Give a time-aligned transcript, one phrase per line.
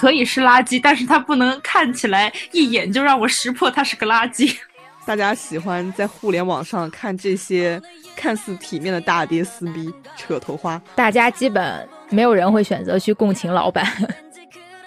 [0.00, 4.56] 可以是垃圾，但是它不能看起来一眼就让我识破它是个垃圾。
[5.04, 7.78] 大家喜欢在互联网上看这些
[8.16, 13.84] 看似体面的大爹撕逼扯头花，大家基本没有人会选择去共情老板。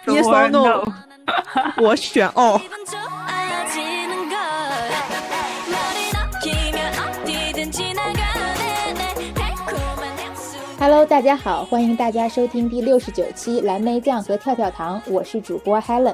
[0.08, 0.84] Yes or no？
[1.78, 2.60] 我选哦。
[10.86, 16.14] Hello，大家好，欢迎大家收听第六十九期蓝莓酱和跳跳糖，我是主播 Helen。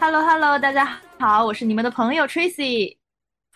[0.00, 2.96] Hello，Hello，大家好，我是你们的朋友 Tracy。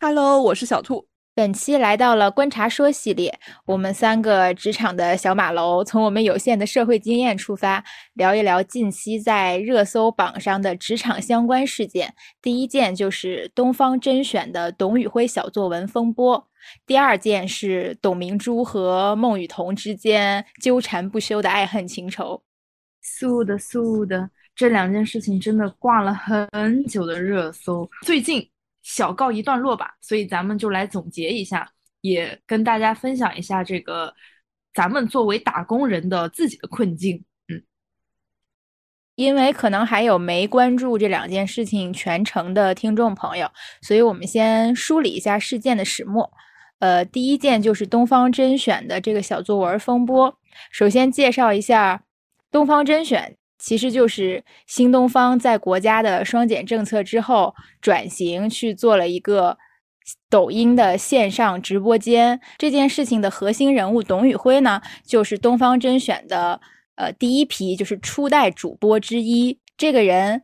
[0.00, 1.04] Hello，我是小兔。
[1.34, 7.82] 本期来到了观察说系列，我们三个职场的小马楼，从我们有限的社会经验出发，
[8.12, 12.12] 聊一聊近期在热搜榜上的职场相关事件。
[12.42, 16.46] 第一件就是东方甄选的董宇辉小作文风波，
[16.86, 22.42] 第二件是董明珠和孟雨桐之间纠缠不休的爱恨情仇。
[23.00, 28.51] 素的素的，这两件事情真的挂了很久的热搜，最近。
[28.82, 34.12] 小告一段落吧，所以咱们就来总结一下，也跟大家分享一下这个
[34.74, 37.24] 咱们作为打工人的自己的困境。
[37.48, 37.62] 嗯，
[39.14, 43.50] 因为可能还有没关注这两件事情全程的听众朋友，
[43.82, 46.32] 所以我们先梳理一下事件的始末。
[46.80, 50.36] 呃，第一件就是东方甄选的这个小作文风波。
[50.72, 52.02] 首先介绍一下
[52.50, 53.36] 东方甄选。
[53.64, 59.56] 其实就是新东方在国家的双减政策之后转型去做了一个
[60.28, 62.40] 抖音的线上直播间。
[62.58, 66.60] 这件事情的核心人物董宇辉呢，就是东方甄选的
[66.96, 69.60] 呃第一批就是初代主播之一。
[69.76, 70.42] 这个人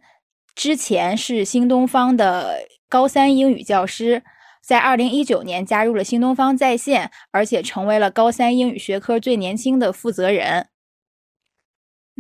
[0.55, 4.23] 之前是新东方的高三英语教师，
[4.63, 10.69] 在二零一九年加入了新东方在线，而且成为了高三英语学科最年轻的负责人。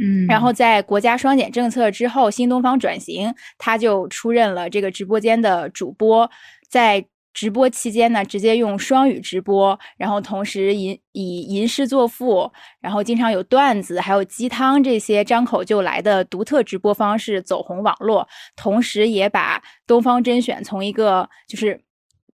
[0.00, 6.30] 嗯，然后在国家双减政策之后，新东方转型，他就出任了这个直播间的主播。
[6.68, 7.04] 在
[7.34, 12.50] 直播期间呢，直接用双语直播，然后同时吟以吟诗作赋，
[12.80, 18.26] 然后经常有段子，还有鸡汤这些张口就来的独特直播方式走红网络。
[18.56, 21.80] 同时，也把东方甄选从一个就是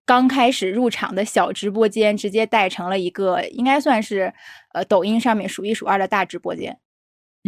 [0.06, 4.32] 刚开始入场的小直播间，直接带成了一个应该算是
[4.72, 6.78] 呃抖音上面数一数二的大直播间。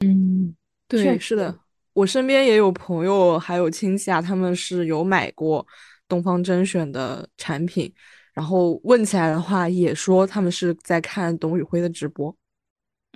[0.03, 0.55] 嗯，
[0.87, 1.59] 对，是的，
[1.95, 5.67] 我身边也有朋友，还有亲戚啊，他们是有买过
[6.07, 7.91] 东方甄选的产品，
[8.35, 12.37] 然后问起来的话，也说他们是在看董宇辉的直播。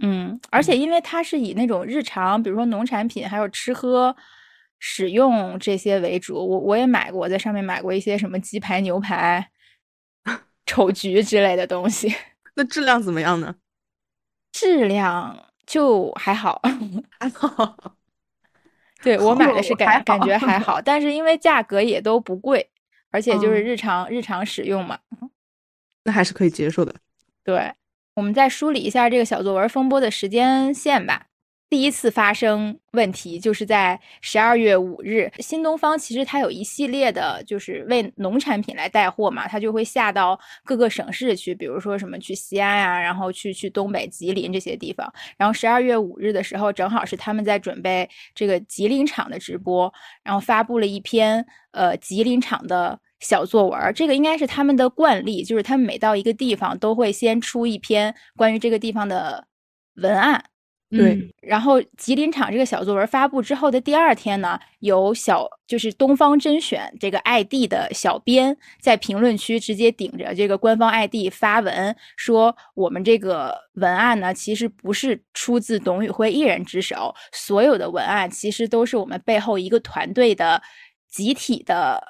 [0.00, 4.16] 嗯，而且因为它是以那种日常，比如说农产品，还有吃喝、
[4.78, 9.50] 使用这些为主，我我也买过，在上面买过一些什么鸡排、牛排、
[10.64, 12.10] 丑橘之类的东西。
[12.54, 13.56] 那质量怎么样呢？
[14.52, 15.49] 质量。
[15.70, 16.60] 就还好，
[17.20, 17.94] 还好。
[19.00, 22.68] 对我买的是感感觉还好，但是因为价格也都不贵，
[23.12, 24.98] 而且就是日常日常使用嘛，
[26.02, 26.92] 那还是可以接受的。
[27.44, 27.72] 对，
[28.14, 31.28] 我们再梳理一下这个小作文风波的时间线吧。
[31.70, 45.10] 第一次发生问题就是在十二月五日，新东方其实它有一系列的，就是为农产品来带货嘛，它就会下到各个省市去，比如说什么去西安呀，然后去去东北吉林这些地方。
[45.36, 49.92] 然后十二月五日的时候，正好是他们在准备这个吉林厂的直播，
[50.24, 53.94] 然后发布了一篇呃吉林厂的小作文。
[53.94, 59.46] 这个应该是他们的惯例，就是他们每到一个地方都会先出一篇关于这个地方的
[59.94, 60.46] 文案。
[60.90, 80.60] 对，然后吉林厂这个小作文发布之后的第二天呢，有小就是东方甄选这个 ID 的小编在评论区直接顶着这个官方 ID 发文说，我们这个文案呢其实不是出自董宇辉一人之手，所有的文案其实都是我们背后一个团队的
[81.08, 82.02] 集体的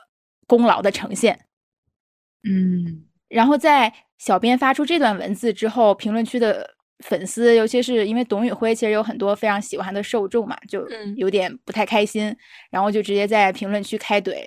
[0.46, 1.38] 功劳的呈现。
[2.48, 6.76] 嗯，然后在小编发出这段文字之后，评论区的。
[7.02, 10.86] 粉丝，尤其是因为董宇辉，其实有很多非常喜欢的受众嘛，就
[11.16, 12.34] 有点不太开心，
[12.70, 14.46] 然后就直接在评论区开怼。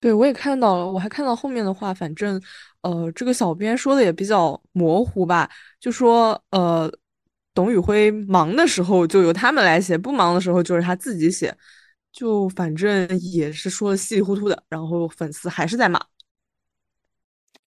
[0.00, 2.40] 对，我也看到了，我还看到后面的话，反正，
[2.80, 6.92] 呃，这个小编说的也比较模糊吧，就说，呃，
[7.54, 11.56] 董宇辉忙的时候就由他们来写，不忙的时候就是他自己写，
[12.12, 16.00] 就反正也是说的稀里糊涂的，然后粉丝还是在骂。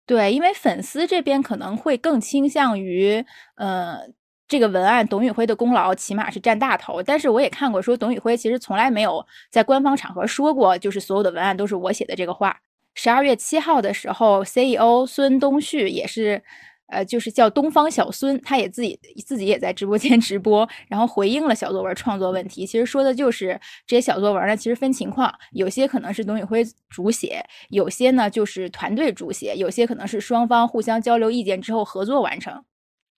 [0.10, 3.24] 对，因为粉丝这边可能会更倾向于，
[3.58, 4.00] 呃，
[4.48, 7.04] 这个文案董宇辉的功劳起码是占大头。
[7.04, 12.60] 但是我也看过说，董宇辉其实从来没有在官方场合说过，就是所有的文案都是我写的这个话。
[12.96, 16.44] 十二月七号的时候，CEO 孙东旭也是，
[16.90, 22.66] 呃，就是叫东方小孙，他也自己自己也在直播间 直播，然后回应了小作文创作问题。
[22.66, 32.64] 其实说的就是这些小作文呢，其实分情况，有些可能是董宇辉主写，有些呢就是团队主写，有些可能是双方互相交流意见之后合作完成。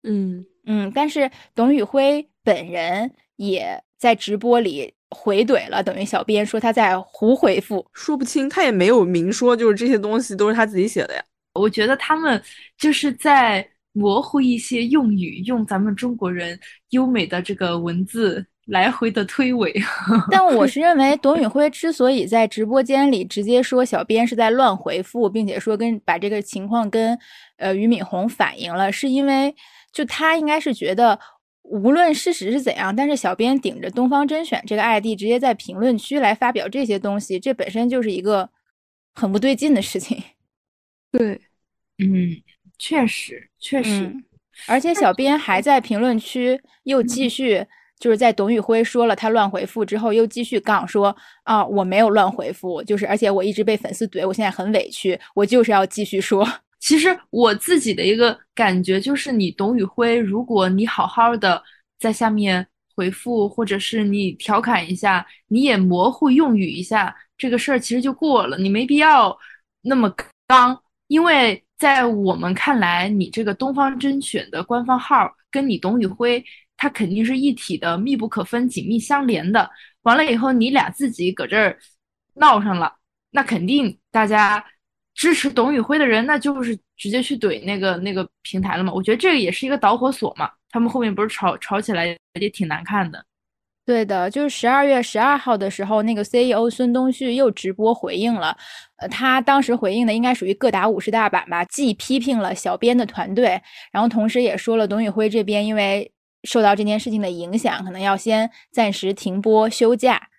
[0.03, 11.23] 嗯嗯，但是董宇辉本人也在直播里回怼了，等于小编说他在胡回复，说不清，他也没有明说，就是这些东西都是他自己写的呀。
[11.53, 12.41] 我觉得他们
[12.77, 16.57] 就是在模糊一些用语，用咱们中国人
[16.91, 19.73] 优美的这个文字来回的推诿。
[20.31, 27.17] 但我是认为，董宇辉之所以在直播间里直接说小编是在乱回复，并且说跟把这个情况跟
[27.57, 29.53] 呃俞敏洪反映了，是因为
[29.91, 31.19] 就他应该是觉得，
[31.63, 38.49] 无论事实是怎样，但是小编顶着东方甄选这个 ID 直接在评论区来发表这些东西，这本身就是一个
[39.13, 40.23] 很不对劲的事情。
[41.11, 41.41] 对，
[41.97, 42.41] 嗯，
[42.77, 44.23] 确实确实，嗯，
[44.67, 47.65] 而且小编还在评论区又继续，
[47.99, 56.47] 就是在董宇辉说了他乱回复之后，又继续杠说啊，我没有乱回复，就是而且我一直被粉丝怼，我现在很委屈，我就是要继续说。
[56.79, 61.61] 其实我自己的一个感觉就是，你董宇辉，如果你好好的
[61.99, 62.65] 在下面
[62.95, 69.37] 回复，或者是你调侃一下，你也模糊用语一下，这个事儿其实就过了，你没必要
[69.81, 70.11] 那么
[70.47, 70.80] 刚。
[71.11, 76.41] 因为在我们看来，你这个东方甄选的官方号跟你董宇辉，
[76.77, 79.69] 他肯定是一体的，密不可分，紧密相连的。
[80.03, 81.77] 完了以后，你俩自己搁这儿
[82.35, 82.95] 闹上了，
[83.31, 84.63] 那肯定大家
[85.13, 88.93] 支持董宇辉的人，那就是直接去怼那个那个平台了嘛。
[88.93, 90.49] 我觉得这个也是一个导火索嘛。
[90.69, 93.21] 他们后面不是吵吵起来也挺难看的。
[93.83, 98.55] 对的，就是十二月十二号的时候，那个 CEO 孙东旭又直播回应了。
[98.97, 103.59] 呃，他当时回应的应该属于各打五十大板吧，既批评了小编的团队，
[103.91, 106.13] 然后同时也说了董宇辉这边因为
[106.43, 110.29] 受到这件事情的影响，可能要先暂时停播休假。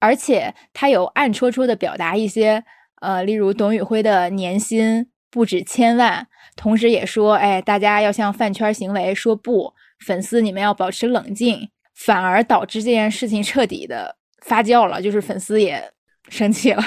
[0.00, 2.64] 而且他有暗戳戳的表达一些，
[3.00, 6.26] 呃，例如董宇辉的年薪不止千万，
[6.56, 9.72] 同时也说，哎，大家要向饭圈行为说不，
[10.04, 11.70] 粉丝你们要保持冷静。
[12.04, 15.82] 反而导致这件事情彻底的发酵了，就是粉丝也
[16.28, 16.82] 生气了。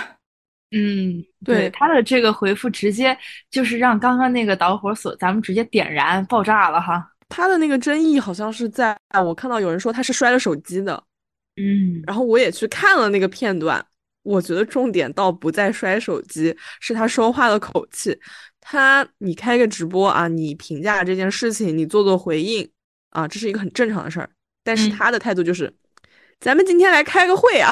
[0.72, 3.18] 嗯，对他的这个回复，直接
[3.50, 7.12] 就是让刚刚那个导火索咱们直接点燃爆炸了哈。
[7.30, 11.02] 他的那个争议好像是在我看到有人说他是摔了手机的，
[11.56, 13.84] 嗯，然后我也去看了那个片段，
[14.24, 18.20] 我觉得重点倒不在摔手机，是他说话的口气。
[18.60, 22.70] 他你开个直播啊，你评价这件事情，你做做回应
[23.12, 24.30] 啊，这是一个很正常的事儿。
[24.66, 25.72] 但是他的态度就是，
[26.40, 27.72] 咱们今天来开个会啊！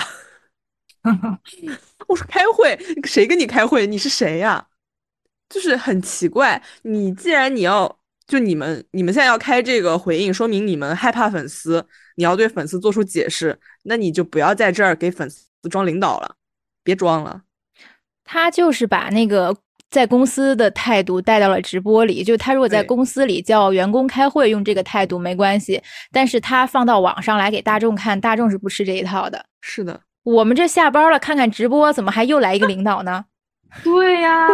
[2.07, 3.87] 我说开会，谁跟你开会？
[3.87, 4.67] 你是谁呀？
[5.49, 6.61] 就是很奇怪。
[6.83, 11.83] 你既然你要就你们你们现在要开这个回应，说明你们害怕粉丝，
[12.15, 16.35] 你要对粉丝做出解释，那你就不要在这儿给粉丝装领导了，
[16.83, 17.41] 别装了。
[18.23, 19.57] 他就是把那个。
[19.93, 25.79] 在公司的态度带到了直播里，就他如果在公司里叫员工开会用这个态度没关系，
[26.11, 29.45] 但是他放到网上来给大众看，大众是不吃这一套的。
[29.61, 33.25] 是的，我们这下班了看看直播，怎么还又来一个领导呢？
[33.81, 34.47] 对呀，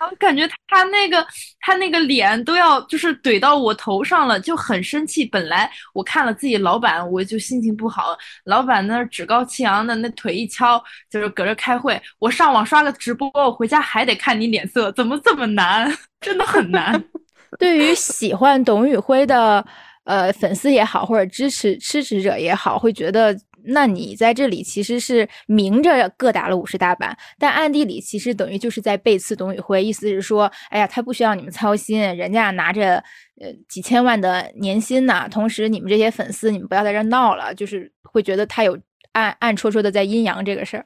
[0.00, 1.24] 我感觉他那个
[1.60, 5.24] 他那个脸都要就是怼到我头上了，就很生气。
[5.24, 8.16] 本来我看了自己老板，我就心情不好。
[8.44, 12.00] 老板那趾高气扬的，那腿一敲，就是搁这开会。
[12.18, 15.90] 我上网刷个直播，我回家还得看你脸色，怎么这么难？
[16.20, 17.02] 真的很难。
[17.58, 19.64] 对于喜欢董宇辉的
[20.04, 23.38] 呃粉丝也好，或者支持支持者也好，会觉得。
[23.66, 33.02] 那你在这里其实是明着各打了五十大板，但暗地里其实等于就是在背刺董宇辉，意思是说，哎呀，他不需要你们操心，人家拿着
[33.40, 38.78] 呃几千万的年薪呢，同时你们这些粉丝，你们不要在这闹了，就是会觉得他有
[39.12, 40.84] 暗暗戳戳的在阴阳这个事儿。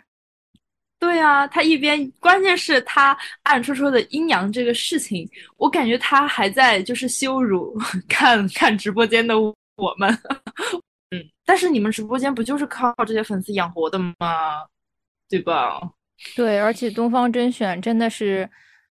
[1.00, 7.76] 对啊，他一边，关键是他暗戳戳的阴阳这个事情，我感觉他还在就是羞辱
[8.08, 10.16] 看看直播间的我们。
[11.48, 14.66] 嗯，但是你们直播间不就是靠这些粉丝养活的吗？
[15.30, 15.80] 对吧？
[16.36, 18.48] 对，而且东方甄选真的是，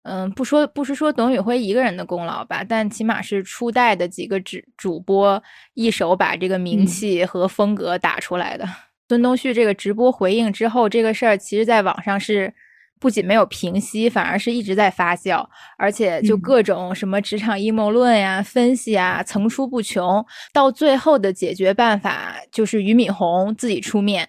[0.01, 5.41] 嗯，不说不是说董宇辉一个人的功劳吧，但起码是初代的几个主主播
[5.75, 8.67] 一手把这个名气和风格打出来的。
[9.07, 12.51] 孙东旭这个直播回应之后，这个事儿其实在网上是。
[12.99, 15.45] 不仅没有平息，反而是一直在发酵，
[15.77, 20.25] 而且就各种什么职场阴谋论呀、分析啊层出不穷。
[20.51, 24.27] 到最后的解决办法就是俞敏洪自己出面，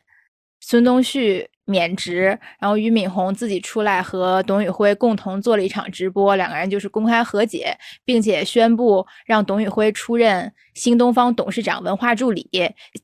[0.60, 12.48] 孙东旭免职，然后俞敏洪自己出来和董宇辉共同做了一场直播，两个人就是公开和解，并且宣布让董宇辉出任新东方董事长文化助理，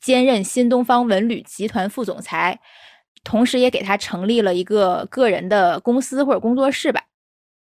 [0.01, 2.59] 兼任新东方文旅集团副总裁，
[3.27, 7.03] 同时也给他成立了一个个人的公司或者工作室吧。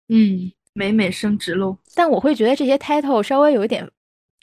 [0.08, 1.78] 嗯，美美升职喽。
[1.94, 3.88] 但我会觉得这些 title 稍微有一点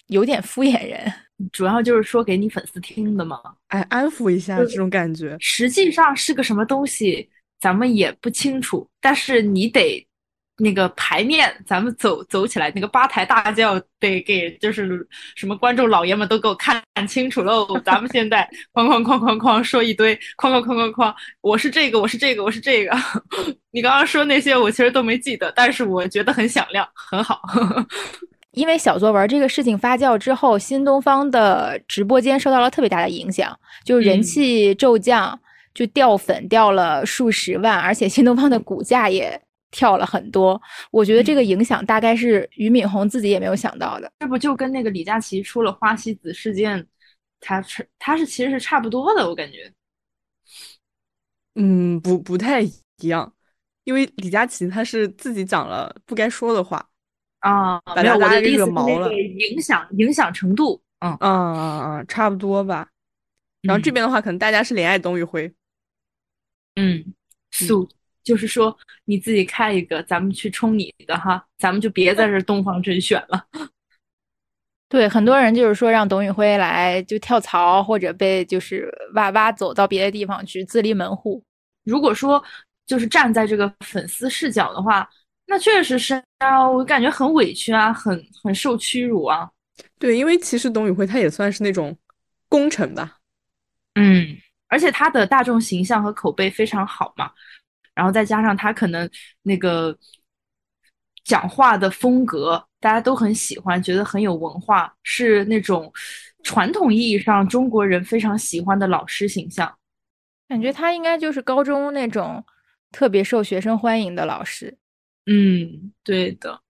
[0.08, 1.12] 有点敷衍人。
[1.52, 5.36] 主要就是说给你粉丝听的嘛，哎，安抚一下这种感觉。
[5.42, 8.88] 实际上是个什么东西，咱们也不清楚。
[9.02, 10.06] 但是你得
[10.60, 17.66] 那个牌面，咱们走走起来，那个八抬大轿得给，就是什么观众老爷们都给我看清楚喽。
[17.86, 22.96] 咱们现在哐哐哐哐哐说一堆，哐哐哐哐哐，我是这个，我是这个，我是这个。
[23.72, 27.42] 你刚刚说那些我其实都没记得，但是我觉得很响亮，很好。
[28.52, 35.40] 因为小作文这个事情发酵之后，新东方的直播间受到了特别大的影响，就人气骤降，
[35.74, 39.40] 就掉粉掉了数十万，而且新东方的股价也
[39.72, 40.62] 跳了很多。
[40.92, 44.12] 我觉得这个影响大概是俞敏洪自己也没有想到的。
[44.20, 46.86] 这不就跟那个李佳琦出了花西子事件，
[47.40, 49.72] 他是他是其实是差不多的，我感觉。
[51.56, 52.72] 嗯，不不太一
[53.08, 53.34] 样，
[53.84, 56.86] 因为李佳琦他是自己讲了不该说的话。
[57.40, 62.90] 啊，没有，我的意思是那个影响影响程度，嗯嗯嗯嗯，差不多吧。
[63.62, 65.54] 然后这边的话，可能大家是怜爱董宇辉。
[66.76, 67.14] 嗯，
[67.52, 67.90] 素
[68.24, 73.46] 就是说你自己开一个，咱们去冲你的哈，咱们就别在这东方甄选了。
[74.90, 81.44] 对，很多人就是说让董宇辉来就跳槽，或者被就是挖挖走到别的地方去自立门户。
[81.84, 82.44] 如果说
[82.86, 85.10] 就是站在这个粉丝视角的话。
[85.52, 89.50] 那确实是啊，我感觉很委屈啊，很很受屈辱啊。
[89.98, 91.98] 对，因为其实董宇辉他也算是那种
[92.48, 93.18] 功臣吧，
[93.96, 97.32] 嗯，而且他的大众形象和口碑非常好嘛，
[98.00, 99.10] 然后再加上他可能
[99.42, 99.94] 那个
[101.26, 105.92] 讲话的风格，大家都很喜欢，觉得很有文化，是那种
[106.42, 109.70] 传统意义上中国人非常喜欢的老师形象。
[110.48, 112.42] 感觉他应该就是高中那种
[112.90, 114.78] 特别受学生欢迎的老师。
[115.26, 116.62] 嗯，对的，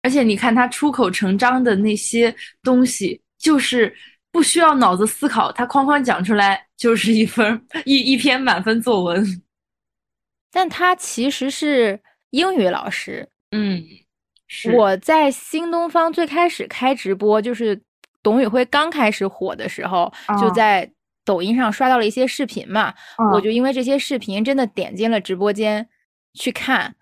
[0.00, 2.32] 而且你看他出口成章的那些
[2.62, 3.92] 东西，就是
[4.30, 9.42] 不需要脑子思考，他哐哐讲出来就是一分一一篇满分作文。
[10.52, 13.28] 但他其实是英语老师。
[13.52, 13.82] 嗯，
[14.74, 17.80] 我在新东方最开始开直播，就是
[18.22, 20.90] 董宇辉刚开始火的时候，就在
[21.24, 22.94] 抖音上刷到了一些视频嘛，
[23.32, 25.88] 我就因为这些视频真的点进了直播间
[26.34, 26.94] 去看。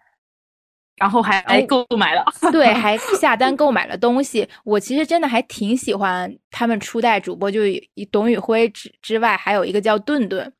[0.96, 4.48] 然后还购买了，对，还 下单购买了东西。
[4.64, 7.60] 我其实真的还挺喜欢他们初代主播，就
[8.10, 10.52] 董宇辉之之外，还有一个叫顿顿，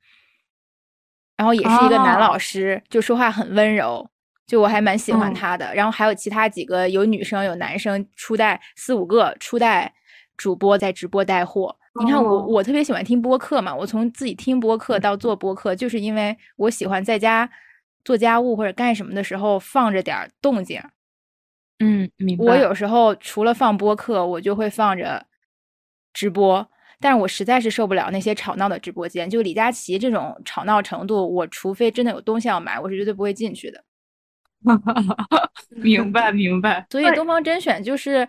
[1.39, 4.07] 然后也是一个男老师，就说话很温柔，
[4.47, 5.75] 就我还蛮喜欢他的。
[5.75, 9.95] 然后还有其他几个有女生有男生，初代四五个初代
[10.37, 11.75] 主播在直播带货。
[12.05, 17.49] 你看我我特别喜欢听播客嘛，我从自己听播客到做播客，就是因为我喜欢在家。
[18.05, 20.81] 做家务或者干什么的时候放着点动静，
[21.81, 22.45] 嗯，明白。
[22.47, 25.27] 我有时候除了放播客，我就会放着
[26.15, 26.67] 直播，
[27.01, 33.85] 但是我实在是受不了那些吵闹的直播间，就李佳琦这种吵闹程度，我除非真的有东西要买，我是绝对不会进去的。
[35.71, 38.27] 明 白明白，所以东方甄选就是，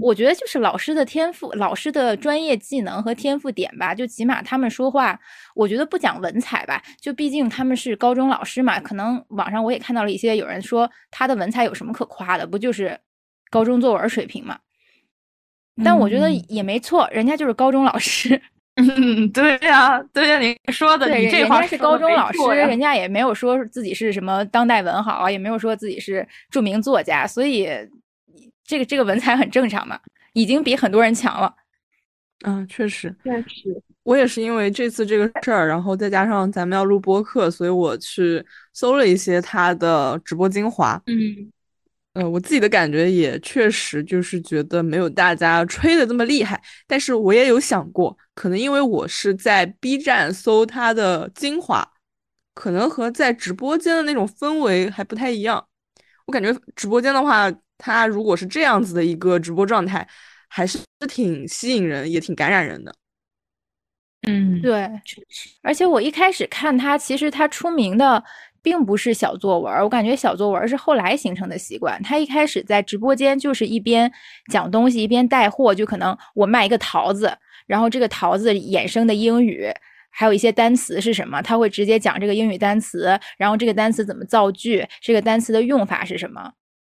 [0.00, 3.94] 我觉得就是老师的天赋、老师的专业技能和天赋点吧。
[3.94, 5.20] 就起码他们说话，
[5.54, 6.82] 我觉得不讲文采吧。
[6.98, 12.98] 就毕竟他们是高中老师嘛，可能网上我也看到了一些有人说他的文采有什么可夸的，不就是
[13.50, 14.58] 高中作文水平嘛？
[15.84, 18.40] 但我觉得也没错，人家就是高中老师。
[18.76, 27.66] 嗯，对呀，对呀，你说的，你这话是高中老师，人家也没有说自己是什么当代文豪，也没有说自己是著名作家，所以
[28.64, 29.98] 这个这个文采很正常嘛，
[30.34, 31.54] 已经比很多人强了。
[32.44, 41.00] 嗯，确实，确实，我也是因为这次这个事儿，然后再加上咱们要录播客，所以我去搜了一些他的直播精华。
[41.06, 41.50] 嗯。
[42.16, 51.86] 呃，我自己的感觉也确实就是觉得没有大家吹的这么厉害，但是我也有想过，可能因为我是在 B 站搜他的精华，
[52.54, 55.62] 可能和在直播间的那种氛围还不太一样。
[56.24, 60.08] 我感觉直播间的话，他如果是这样子的一个直播状态，
[60.48, 62.94] 还是挺吸引人，也挺感染人的。
[64.26, 64.90] 嗯，对，
[65.62, 68.24] 而且我一开始看他，其实他出名的。
[68.66, 72.02] 并不是小作文，我感觉小作文是后来形成的习惯。
[72.02, 74.10] 他一开始在直播间就是一边
[74.50, 77.32] 讲东西一边带货，就可能我卖一个桃子，
[77.68, 79.72] 然后这个桃子衍生的英语，
[80.10, 86.50] 还有一些单词是什么，他会直接讲这个英语单词，然后这个单词怎么造句，这个单词的用法是什么。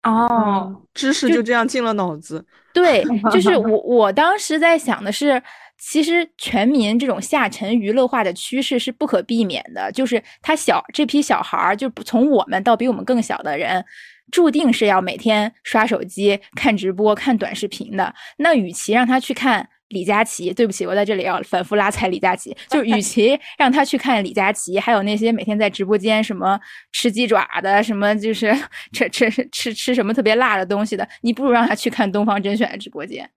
[0.03, 2.45] 哦，知识就这样进了脑子。
[2.73, 5.43] 对，就是 我我当时在想的是，
[5.79, 13.83] 其实全民这种下沉娱乐化的趋势是不可避免的，就是他小这批小孩儿，就从我们到比我们更小的人。
[14.29, 18.13] 注定是要每天刷手机、看直播、看短视频的。
[18.35, 22.53] 那与其让他去看李佳琦，对不起，我在这里要反复拉踩李佳琦。
[22.69, 26.59] 就与 其让他去看李佳琦，还有那些每天在直播间什么
[26.91, 28.53] 吃鸡爪的，什么就是
[28.91, 33.29] 吃吃吃吃什么特别辣的东西的，你不如让他去看东方甄选的直播间。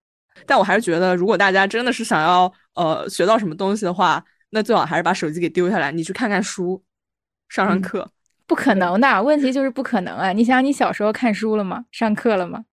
[0.46, 6.82] 但我还是觉得，如果大家真的是想要呃学到什么东西的话，那最好还是把手机给丢下来，你去看看书，
[7.48, 8.10] 上上课。
[8.46, 10.32] 不可能的问题就是不可能啊！
[10.32, 11.84] 你想，你小时候看书了吗？
[11.92, 12.64] 上课了吗？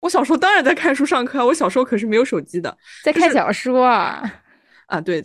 [0.00, 4.20] 我小时候当然在看书上课，我小时候可是没有手机的，在看小说啊！
[4.86, 5.24] 啊，对，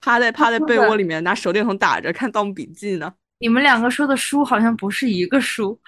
[0.00, 3.12] 趴在趴在被窝里面拿手电筒打着看《盗墓笔记》呢。
[3.38, 5.78] 你们两个说的书好像不是一个书，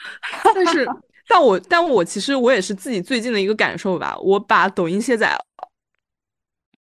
[0.54, 0.86] 但是，
[1.28, 4.16] 但我但我其实我也是自己最近的一个感受吧。
[4.18, 5.40] 我把抖音卸载了，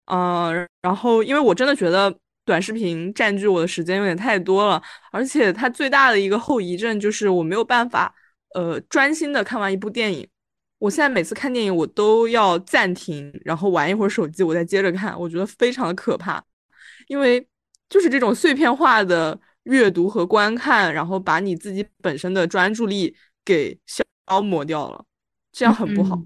[0.06, 2.14] 嗯，然后因为我真的觉得。
[2.46, 4.82] 短视频占据我的时间有点太多了，
[5.12, 8.12] 而且它最大的一个后遗症就是我没有办法，
[8.56, 10.28] 呃，专心的看完一部电影。
[10.80, 15.16] 我现在每次看电影，我都要暂停，然后玩一会儿手机，我再接着看。
[15.20, 16.44] 我觉得非常的可怕，
[17.08, 17.48] 因为
[17.88, 23.16] 就是这种碎片化的阅读和观看，然后把你自己本身的专注力
[23.46, 24.04] 给消
[24.42, 25.04] 磨掉了，
[25.52, 26.22] 这样很不好。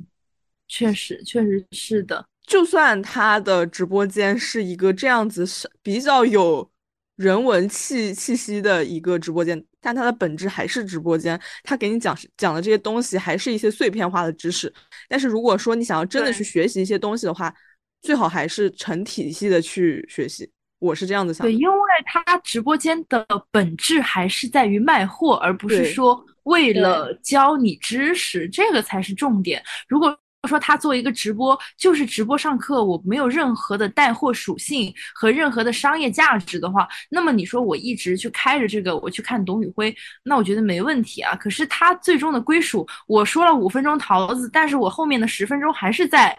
[0.68, 2.26] 确实，确实是的。
[2.48, 6.70] 就算他的直播间是一个这样子是比较有
[7.16, 11.40] 人文气气息的一个直播间，但它的本质还是直播间。
[11.64, 14.74] 他给你讲讲的这些东西还是一些碎片化的知识。
[15.08, 17.54] 但是如果说你想要真的去学习一些东西的话，
[18.02, 20.50] 最好还是成体系的去学习。
[20.80, 21.46] 我是这样子想。
[21.46, 29.64] 对，因为他直播间的本质还是在于卖货，而不是说为了教你知识，这个才是重点。
[29.88, 30.18] 如果
[30.50, 41.34] 说他做一个直播就是直播上课，我没有任何的带货属性和任何的商业价值的话，那么你说我一直去开着这个我去看董宇辉，那我觉得没问题啊。
[41.34, 46.38] 可是他最终的归属，我说了五分钟桃子，但是我后面的十分钟还是在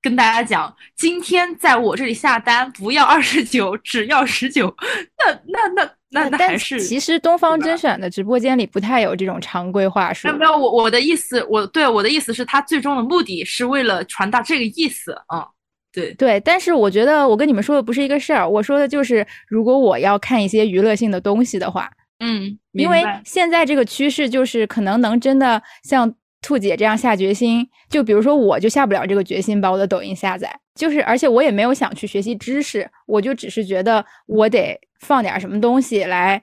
[0.00, 4.72] 跟大家讲，今天在我这里下单不要二十九，只要十九。
[5.18, 5.90] 那 那那。
[6.14, 10.28] 那那还是其实东方甄选的直播间里不太有这种常规话术。
[10.28, 15.46] 没有，我我的意思，我对我的意思是，他最终的目的是为了传达这个意思啊。
[15.92, 18.48] 对对，但是我觉得我跟你们说的不是一个事儿。
[18.48, 26.14] 我说的就是，如果我要看一些娱乐性的东西的话，嗯，因为现在这个趋势就是可能能真的像。
[26.46, 30.54] 兔姐这样下决心，就比如说我就下不了这个决心，把我的抖音下载。
[30.74, 36.42] 就是，而且我也没有想去学习知识，我就只是觉得我得放点什么东西来，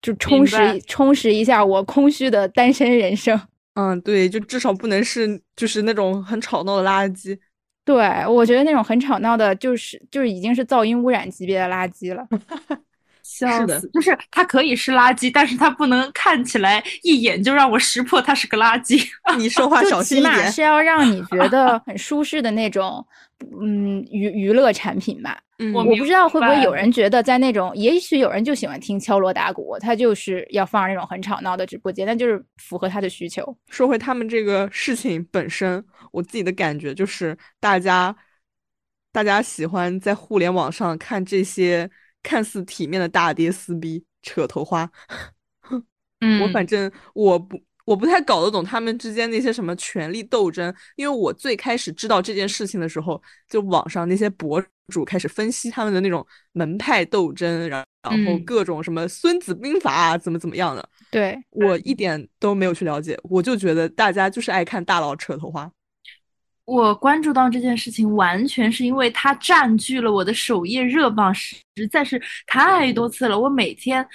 [0.00, 3.38] 就充实充实一下我空虚的单身人生。
[3.74, 7.38] 嗯，对，就至少不能是就是那种很吵闹的垃圾。
[7.84, 12.26] 对，我觉得那种很吵闹的，就是就是已经是噪音污染级别的垃圾了。
[13.22, 19.00] 笑死，就是它可以是垃圾，但是它不能看起来一眼就让我识破它是个垃圾。
[19.38, 20.34] 你说话小心一点。
[20.34, 23.06] 起码是要让你觉得很舒适的那种，
[23.60, 25.38] 嗯，娱娱乐产品吧。
[25.60, 33.56] 嗯，我不知道会不会有人觉得在那种，也许有人就喜欢听敲锣打鼓，他就是要放那种很吵闹的直播间，那就是符合他的需求。
[33.68, 38.16] 说回他们这个事情本身，我自己的感觉就是大家，
[39.12, 41.88] 大家喜欢在互联网上看这些。
[42.22, 44.86] 看似体面的大爹撕逼扯头花，
[46.20, 47.58] 嗯，我反正我不
[47.90, 65.68] 我不太搞得懂他们之间那些什么权力斗争，因为我最开始知道这件事情的时候，就网上那些博主开始分析他们的那种门派斗争，然然后各种什么孙子兵法啊，怎么怎么样的，对我一点都没有去了解，我就觉得大家就是爱看大佬扯头花。
[66.66, 73.36] 我关注到这件事情，完全是因为它占据了我的首页热榜，实在是太多次了。
[73.36, 74.06] 我每天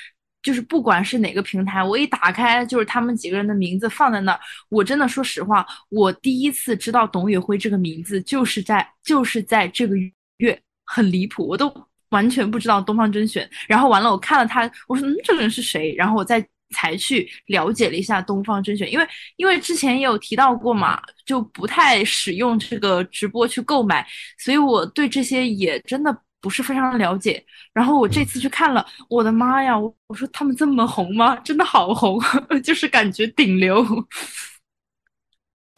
[0.45, 4.39] 就是不管是哪个平台，我一打开就是他们几个人的名字放在那儿。
[4.69, 9.95] 我真的说实话，我第一次知道董宇辉这个名字，就是在就是在这个
[10.38, 11.73] 月，很离谱，我都
[12.10, 13.49] 完全不知道东方甄选。
[13.67, 15.95] 然后完了，我看了他，我说嗯，这个人是谁？
[15.95, 16.47] 然后我再。
[16.71, 24.05] 才去了解了一下东方甄选，因为因为之前也有提到过嘛，就不太使用这个直播去购买，
[24.39, 26.12] 所以我对这些也真的
[26.45, 27.43] 不是非常了解。
[27.73, 31.36] 然后我这次去看了，我的妈呀，我我说他们这么红吗？
[31.38, 32.21] 真的好红，
[32.63, 33.84] 就是感觉顶流。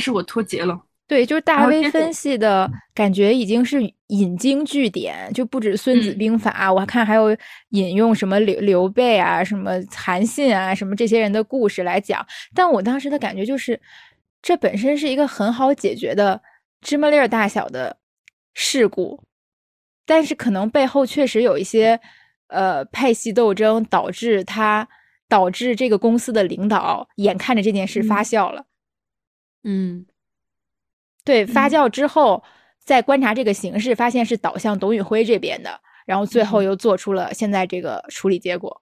[0.03, 0.77] 是我脱节了。
[1.08, 7.34] 对，就是大然后这威分析的感觉已经是引经据典，就不止《孙子嗯兵法》我还看还有
[7.69, 12.27] 引用什么刘刘备啊、什么韩信啊、什么这些人的故事来讲。
[12.53, 13.80] 但我当时的感觉就是，
[14.41, 16.41] 这本身是一个很好解决的
[16.82, 17.95] 芝麻粒儿大小的
[18.53, 19.23] 事故，
[20.08, 22.00] 但是可能背后确实有一些
[22.48, 24.88] 呃派系斗争，导致他
[25.28, 28.65] 导致这个公司的领导眼看着这件事发嗯酵了。
[29.63, 30.06] 嗯
[31.26, 32.41] 对，发嗯酵之后
[32.80, 38.82] 再观察这个形势，发现是倒向董宇辉这边的，然后最后嗯又做出了现在这个处理结果。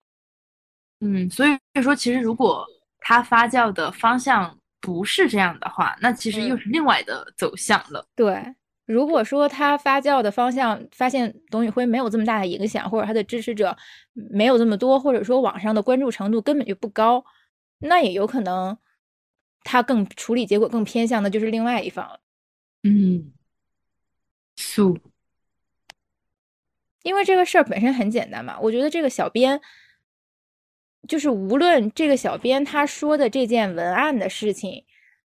[1.00, 2.66] 嗯，所以说其实如果
[3.00, 8.06] 它发酵的方向不是这样的话，那其实又嗯是另外的走向了。
[8.16, 8.44] 对，
[8.86, 13.76] 如果说他发酵的方向发现董宇辉没有这么大的影响，或者他的支持者
[14.14, 17.26] 没有这么多，或者说网上的关注程度根本就不高，
[17.80, 18.78] 那也有可能
[19.64, 22.20] 他更处理结果更偏向的就是另外一方了。
[22.84, 23.34] 嗯，
[24.56, 25.00] 素，
[27.02, 29.60] 因为这个事儿本身很简单嘛，我觉得这个小编，
[31.08, 34.86] 就是无论这个小编他说的这件文案的事情，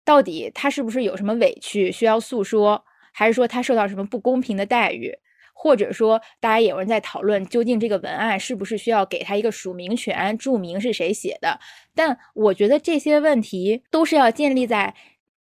[0.03, 5.13] 到底他是不是有什么委屈需要诉说，还是说他受到什么不公平的待遇，
[5.55, 11.61] 或者说大家也有人在讨论，究竟这个文案是不是需要给他一个署名权，注明是谁写的？
[11.95, 14.95] 但我觉得这些问题都是要建立在。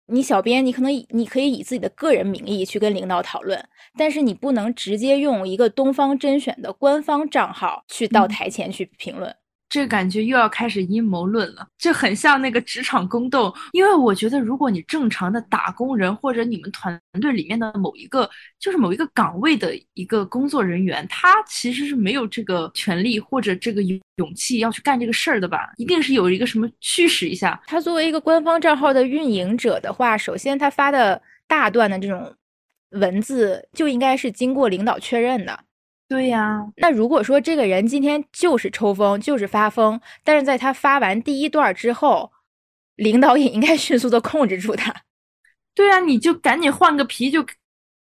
[0.09, 3.61] 你小编，你可能以你可以以自己的个人名义去跟领导讨论，
[3.97, 9.35] 但是你不能直接用一个东方甄选的官方账号去到嗯台前去评论。
[9.69, 13.53] 这感觉又要开始阴谋论了，这很像那个职场宫斗。
[13.73, 25.71] 因为我觉得，如果你正常的打工人或者你们团队里面的某一个，就是某一个岗位的一个工作人员，他其实是没有这个权利或者这个勇勇气要去干这个事儿的吧？
[25.75, 27.61] 一定是有一个什么驱使一下。
[27.67, 32.33] 他作为一个官方账号的运营者的话，首先他发的大段的这种
[32.91, 35.59] 文字就应该是经过领导确认的。
[36.09, 42.31] 对呀，那如果说这个人今天就是抽风，就是发疯，但是在他发完第一段之后，
[42.95, 44.93] 领导也应该 迅速的控制住他。
[45.75, 47.45] 对啊，你就赶紧换个皮就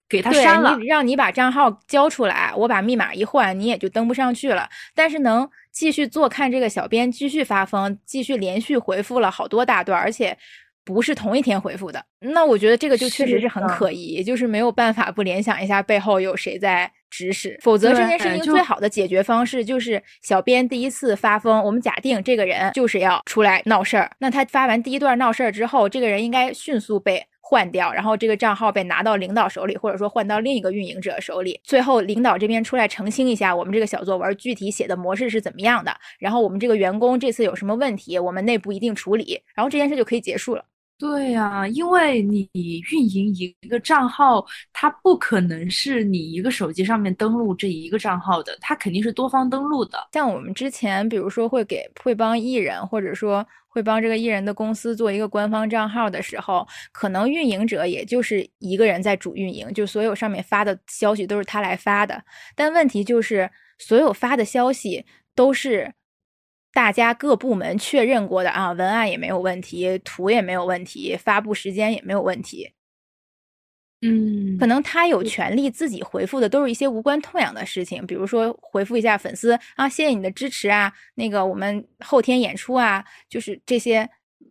[0.08, 0.76] 给他删了。
[0.76, 4.68] 你让你把账号交出来，我把密码一换，你也就登不上去了。
[4.94, 10.36] 但是能继续做看这个小编继续发疯，继续连续回复了好多大段，而且
[10.84, 17.56] 不是同一天回复的，那我觉得这个就确实是是很可疑，就是没有办法不联想一下背后有谁在指使。
[17.62, 27.24] 否则这件事情最好的解决方式就是小编第一次发疯，我们假定这个人就是要出来闹事儿，那他发完第一段闹事儿之后，这个人应该迅速被。
[27.46, 31.60] 换掉，然后这个账号被拿到领导手里，或者说换到另一个运营者手里。
[31.62, 40.64] 最后领导这边出来澄清一下，我们这个小作文具体写的模式是怎么样的，然后我们这个员工这次有什么问题，我们内部一定处理，然后这件事就可以结束了。
[40.96, 42.48] 对呀、因为你
[42.92, 49.98] 运营一个账号，它不可能是你一个手机上面登录这一个账号的，它肯定是多方登录的。
[50.12, 62.22] 像我们之前，比如说会给会帮艺人，或者说会帮这个艺人的公司做一个官方账号的时候，可能运营者也就是一个人在主运营，就所有上面发的消息都是他来发的。
[62.54, 65.04] 但问题就是，所有发的消息
[65.34, 65.92] 都是
[66.74, 72.72] 大家各部门确认过的啊，文案也没有问题，图也没有问题，发布时间也没有问题。
[74.06, 84.06] 嗯可能他有权利自己回复的都是一些无关痛痒的事情，比如说回复一下粉丝啊，谢谢你的支持啊，那个我们后天演出啊，就是这些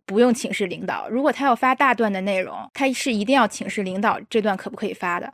[0.07, 1.07] 不用请示领导。
[1.07, 5.31] 如果他要发大段的内容，他是一定要请示领导这段可不可以发的。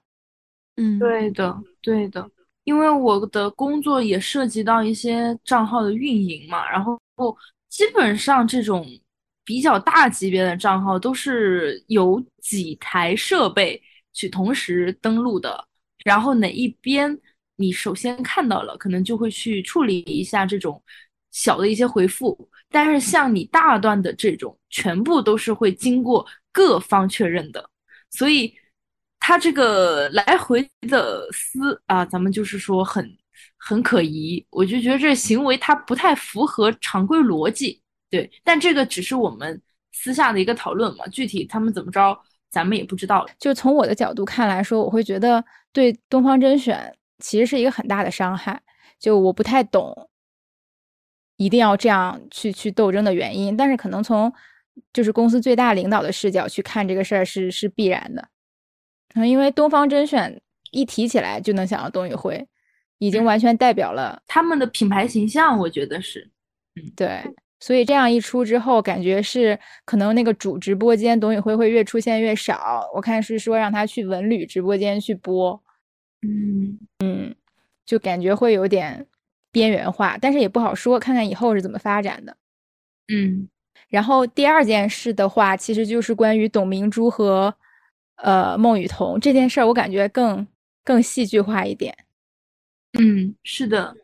[0.75, 2.30] 嗯，对的，对的，
[2.65, 7.00] 因为我的工作也涉及到一些账号的运营嘛，然后
[7.67, 8.86] 基本上这种
[9.43, 13.82] 比较大级别的账号都是有几台设备
[14.13, 15.65] 去同时登录的，
[16.06, 17.17] 然后哪一边
[17.56, 20.80] 你首先看到了，可能就会去处理一下这种
[21.32, 27.67] 小的一些回复，但是像你大段的这种，全部都是会经过各方确认的，
[28.12, 28.54] 所以。
[29.30, 33.08] 他这个来回的撕啊，咱们就是说很
[33.60, 38.28] 很可疑，我就觉得这行为它不太符合常规逻辑，对。
[38.44, 39.62] 但这个只是我们
[39.92, 43.24] 私下的一个讨论嘛，具体他们怎么着，咱们也不知道。
[43.38, 48.60] 就从我的角度看来说，我会觉得对东方甄选其实是一个很大的伤害。
[48.98, 50.10] 就我不太懂，
[51.38, 54.34] 一定要这样去去斗争的原因，但是可能从
[54.92, 58.28] 就是公司最大领导的视角去看这个事儿是是必然的。
[59.15, 60.41] 嗯，因为东方甄选
[60.72, 62.48] 一提起来就能想到董宇辉，
[62.98, 66.30] 已经完全代表了他们的品牌形象，我觉得是，
[66.95, 67.22] 对
[67.60, 72.89] 所以这样一出之后，感觉是可能那个主直播间董宇辉会越出现越少。
[72.95, 75.62] 我看是说让他去文旅直播间去播，
[76.22, 77.36] 嗯嗯，
[77.86, 79.06] 就感觉会有点
[79.52, 82.38] 边缘化，但是也不好说，看看以后是怎么发展的。
[83.12, 83.50] 嗯
[83.89, 87.54] 然后第二件事的话，其实就是关于董明珠和
[88.23, 90.47] 呃孟雨桐这件事儿，我感觉更
[90.84, 91.95] 更戏剧化一点。
[92.99, 93.95] 嗯，是的，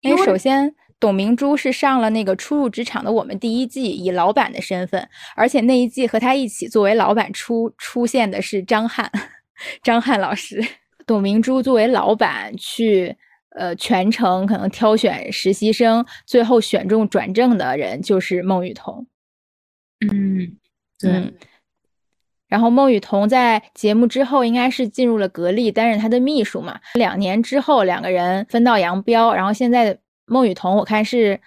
[0.00, 9.10] 因为首先，董明珠是上了那个初入职场的我们第一季，以老板的身份，而且那一季和他一起作为老板出出现的是张翰，
[9.82, 10.64] 张翰老师。
[11.06, 13.16] 董明珠作为老板去，
[13.56, 19.04] 呃，全程可能挑选实习生，最后选中转正的人就是孟雨桐。
[20.08, 20.56] 嗯
[21.00, 21.34] 对嗯，
[22.50, 26.78] 然后孟雨桐在节目之后应该是进入了格力，担任他的秘书嘛。
[26.94, 29.32] 两年之后，两个人分道扬镳。
[29.32, 31.40] 然后现在孟雨桐我看是，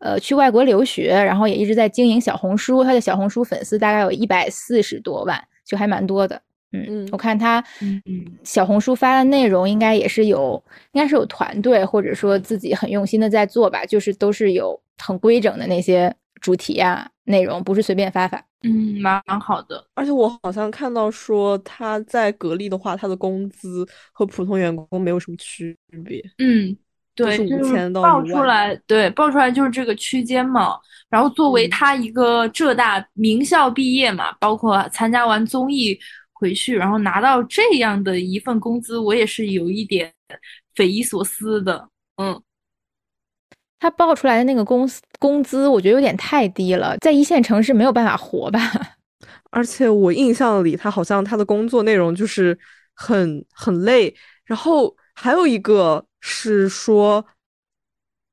[0.00, 6.40] 呃，去外国留学，然后也一直在经营小红书，他的小红书粉丝大概有一百四十多万，就还蛮多的。
[6.72, 18.44] 嗯嗯，我看他嗯嗯小红书发的内容应该也是有，应该是有团队或者说自己很用心的在做吧，就是都是有很规整的那些主题啊内容，不是随便发发。
[18.62, 19.84] 嗯，蛮好的。
[19.94, 26.22] 而且我好像看到说他在格力的话，他的工资和普通员工没有什么区别。
[26.38, 26.76] 嗯，
[27.14, 30.78] 对，是就是5000到爆1万出来，对，报出来就是这个区间嘛。
[31.08, 35.98] 然后作为嗯他一个浙大名校毕业嘛，包括参加完综艺
[36.32, 40.12] 回去，然后拿到这样的一份工资，我也是有一点
[40.74, 41.88] 匪夷所思的。
[42.16, 42.40] 嗯，
[43.80, 48.60] 他报出来的那个工资工资，我觉得有点太低了，在一线城市没有办法活吧。
[49.50, 52.56] 而且我印象里，他好像他的工作内容就是
[52.94, 54.14] 很很累，
[54.44, 57.24] 然后还有一个是说，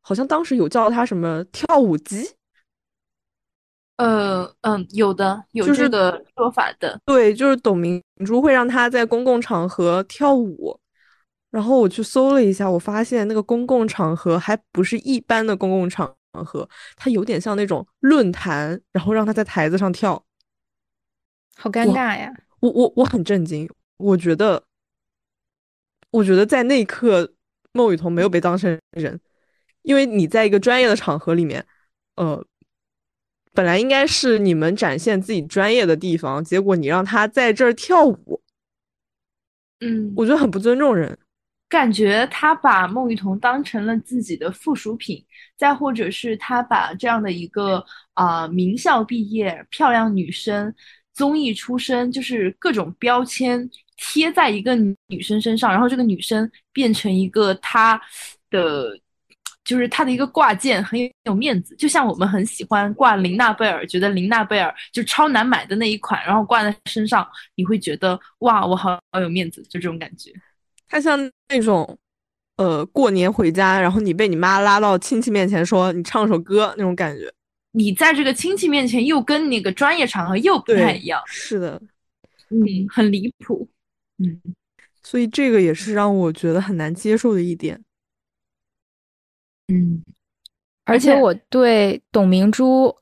[0.02, 2.30] 好像当时有叫他什么跳舞机，
[3.96, 7.00] 呃，嗯，有的有这个说法的。
[7.06, 10.80] 对，就是董明珠会让他在公共场合跳舞，
[11.50, 20.24] 然后我去搜了一下，我发现那个公共场合还不是一般的公共场合，它有点像那种论坛，然后让他在台子上跳。
[21.56, 22.32] 好尴尬呀！
[22.60, 24.64] 我我我很震惊，我觉得，
[26.12, 27.34] 我觉得在那一刻，
[27.72, 29.20] 孟雨桐没有被当成人，
[29.82, 31.66] 因为你在一个专业的场合里面，
[32.16, 32.46] 呃，
[33.54, 38.44] 本来应该是你们展现自己专业的地方，结果你让他在这儿跳舞，
[39.80, 41.18] 嗯，我觉得很不尊重人。
[41.70, 45.24] 感觉他把孟雨桐当成了自己的附属品，
[45.58, 50.74] 再或者是他把这样的一个啊、名校毕业、漂亮女生、
[51.14, 54.76] 综艺出身，就是各种标签贴在一个
[55.08, 58.02] 女生身上，然后这个女生变成一个他
[58.50, 59.00] 的。
[59.68, 70.32] 就是他的一个挂件很有面子，就像我们很喜欢挂琳娜贝尔，觉得琳娜贝尔就超难买的那一款，然后挂在身上，你会觉得哇，我好好有面子，就这种感觉。
[70.88, 71.20] 他像
[71.50, 71.98] 那种，
[72.58, 77.32] 呃，过年回家，然后你被你妈拉到亲戚面前说你唱首歌那种感觉。
[77.72, 81.80] 你在这个亲戚面前又跟那个专业场合又不太一样，是的，
[82.50, 83.70] 嗯，很离谱，
[84.18, 84.42] 嗯
[85.04, 87.82] 所以这个也是让我觉得很难接受的一点。
[89.68, 90.04] 嗯，
[90.86, 92.96] 而且我对董明珠，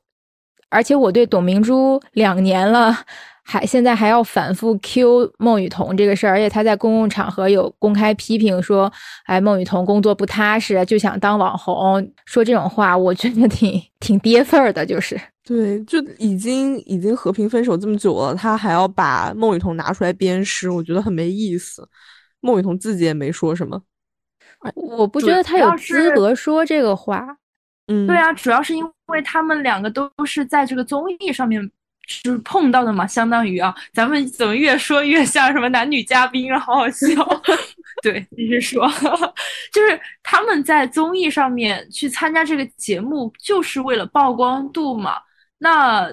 [0.68, 2.94] 而且我对董明珠两年了，
[3.48, 8.92] 还现在还要反复 Q 孟雨桐这个事儿，而且他在公共场合有公开批评说，
[9.26, 15.18] 哎，孟雨桐工作不踏实，就想当网红，说这种话，我觉得挺挺跌份儿的，就是。
[15.44, 21.88] 对，就已经已经和平分手这么久了，他还要把孟雨桐拿出来鞭尸，我觉得很没意思。
[22.40, 23.80] 孟雨桐自己也没说什么，
[24.74, 27.24] 我不觉得他有资格说这个话。
[27.86, 31.70] 嗯，对啊，主要是因为他们两个都是在这个综艺上面
[32.22, 37.06] 就是碰到的嘛，相当于啊，咱们怎么越说越像什么男女嘉宾啊，好好笑。
[38.02, 38.86] 对，继续说，
[39.72, 45.16] 就是他们在综艺上面去参加这个节目，就是为了曝光度嘛。
[45.58, 46.08] 那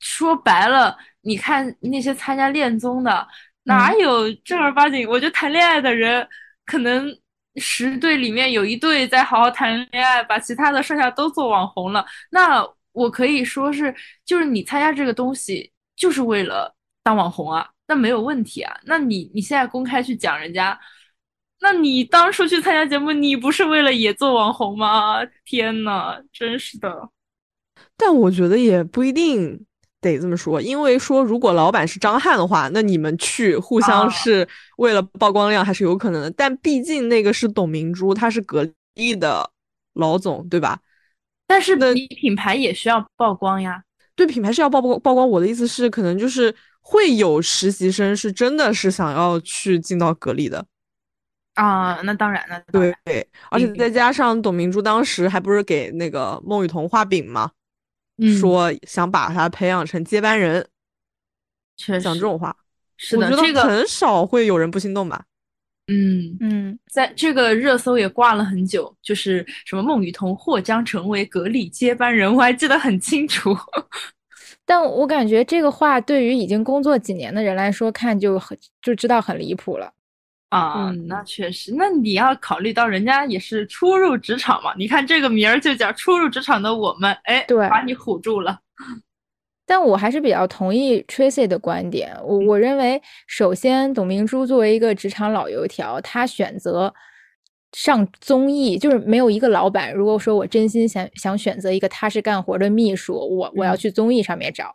[0.00, 3.26] 说白了，你看那些参加恋综的，
[3.64, 5.08] 哪有正儿八经？
[5.08, 6.26] 我觉得谈恋爱的人，
[6.66, 7.08] 可能
[7.56, 12.04] 十对里面有一对在好好谈恋爱，把其他的剩下都做网红了。
[12.30, 12.66] 那
[12.98, 18.76] 我可以说是，就是你参加这个东西，就是为了当网红啊，那没有问题啊。
[18.84, 20.78] 那你你现在公开去讲人家，
[21.60, 25.24] 那你当初去参加节目，你不是为了也做网红吗？
[25.44, 27.10] 天呐，真是的。
[27.96, 29.64] 但我觉得也不一定
[30.00, 36.30] 得这么说，因为说如果老板是张翰的话，那你们去互相啊是为了曝光量还是有可能的。
[36.30, 39.50] 但毕竟那个是董明珠，她是格力的
[39.94, 40.78] 老总，对吧？
[41.48, 43.82] 但是那你品牌也需要曝光呀。
[44.14, 45.28] 对品牌是要曝光曝光。
[45.28, 50.64] 我的意思是，可能就是会有实习生是真的是想要去进到格力的。
[51.54, 52.62] 啊，那当然，了。
[52.70, 57.50] 对对，而且嗯再加上董明珠当时还不是给那个孟雨桐画饼嘛，
[58.18, 60.68] 嗯说想把她培养成接班人，
[61.76, 62.56] 确实讲这种话，
[62.96, 65.24] 是的，我觉得这个很少会有人不心动吧。
[65.88, 73.56] 嗯，嗯，在这个热搜也挂了很久，就是什么孟雨桐或将成为格力接班人，我还记得很清楚。
[74.66, 79.90] 但我感觉这个话对于已经工作几年的人来说，看就很就知道很离谱了。
[80.50, 88.58] 啊，嗯那确实，那你要考虑到人家也是初入职场嘛，你看这个名儿就叫初入职场的我们，哎，对把你唬住了。
[89.68, 92.16] 但我还是比较同意 Tracy 的观点。
[92.24, 96.94] 我我认为，首先，董明珠作为一个职场老油条，她选择
[97.72, 104.74] 上综艺，就是没有一个老板，如果说我真心想想选择一个踏实干活的秘书，我我要嗯去综艺上面找，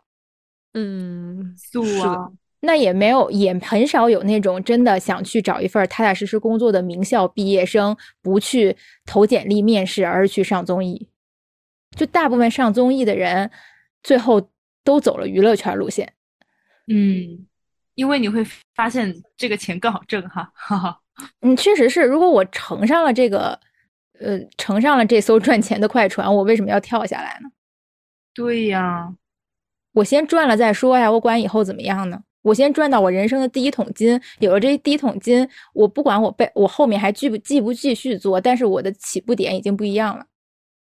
[0.74, 2.28] 嗯，素是的啊，
[2.60, 11.08] 那也没有，也很少有那种真的想去找一份踏踏实实工作的名校毕业生，不去投简历面试，而是去上综艺。
[11.96, 13.50] 就大部分上综艺的人，
[14.04, 14.40] 最后
[14.84, 16.12] 都走了娱乐圈路线。
[16.86, 17.46] 嗯，
[17.94, 18.44] 因为你会
[18.74, 21.00] 发现这个钱更好挣哈，哈哈。
[21.40, 22.02] 嗯，确实是。
[22.02, 23.58] 如果我乘上了这个，
[24.20, 27.48] 呃，乘上了这艘赚钱的快船，我为什么要跳下来呢？
[28.34, 29.14] 对呀，
[29.92, 32.20] 我先赚了再说呀，我管以后怎么样呢？
[32.42, 40.26] 我先赚到我人生的第一桶金，有了这第一桶金，我不管我被我后面还继不继不继续做，但是我的起步点已经不一样了。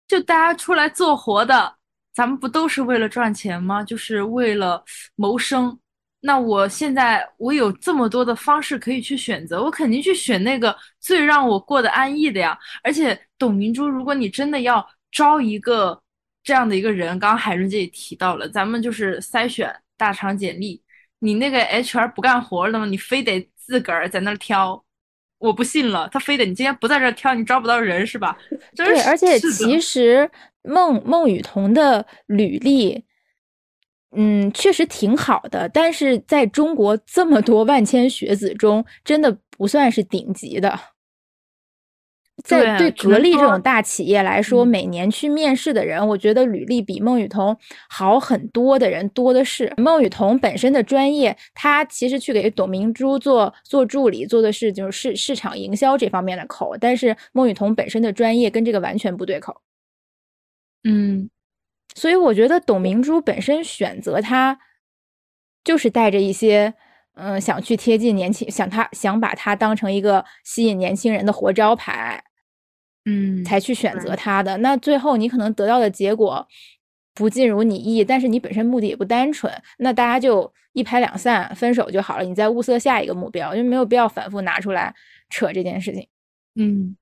[0.06, 1.74] 就大家出来做活的，
[2.12, 3.82] 咱们不都是为了赚钱吗？
[3.82, 4.82] 就是为了
[5.16, 5.78] 谋生。
[6.22, 12.58] 那我现在我有这么多的方式可以去选择，我肯定去选那个最让我过得安逸的呀。
[12.82, 15.98] 而且董明珠，如果你真的要招一个
[16.42, 20.82] 这样的一个人，刚刚海润姐也提到了，咱们就是筛选大厂简历，
[21.20, 22.84] 你那个 HR 不干活了吗？
[22.84, 24.84] 你非得自个儿在那儿挑，
[25.38, 28.36] 我不信了，他非得你今天不在这儿挑，你招不到人是吧？
[28.76, 30.30] 真对，是而且其实
[30.62, 33.04] 孟孟雨桐的履历，
[34.16, 40.78] 嗯，确实挺好的，但是在中国这么多万千学子中，真的不算是顶级的。
[42.42, 47.54] 在对格力这种大企业来说，嗯每年去面试的人，我觉得履历比孟雨桐
[47.90, 49.70] 好很多的人多的是。
[49.76, 59.54] 孟雨桐本身的专业，他其实去给董明珠做做助理，做的是就是市市场营销这方面的口，但是孟雨桐本身的专业跟这个完全不对口。
[60.84, 61.30] 嗯。
[61.96, 64.58] 所以我觉得董明珠本身选择他，
[65.64, 66.72] 就是带着一些，
[67.14, 72.22] 嗯、想去贴近年轻，想他想把他当成一个吸引年轻人的活招牌，
[73.04, 74.56] 嗯，才去选择对她的。
[74.58, 76.46] 那最后你可能得到的结果
[77.12, 84.94] 不尽如你意，但是你本身目的也不单纯，那大家就一拍两散，分手就好了，你再物色下一个目标，就没有必要反复拿出来
[85.28, 86.06] 扯这件事情。
[86.54, 86.96] 嗯，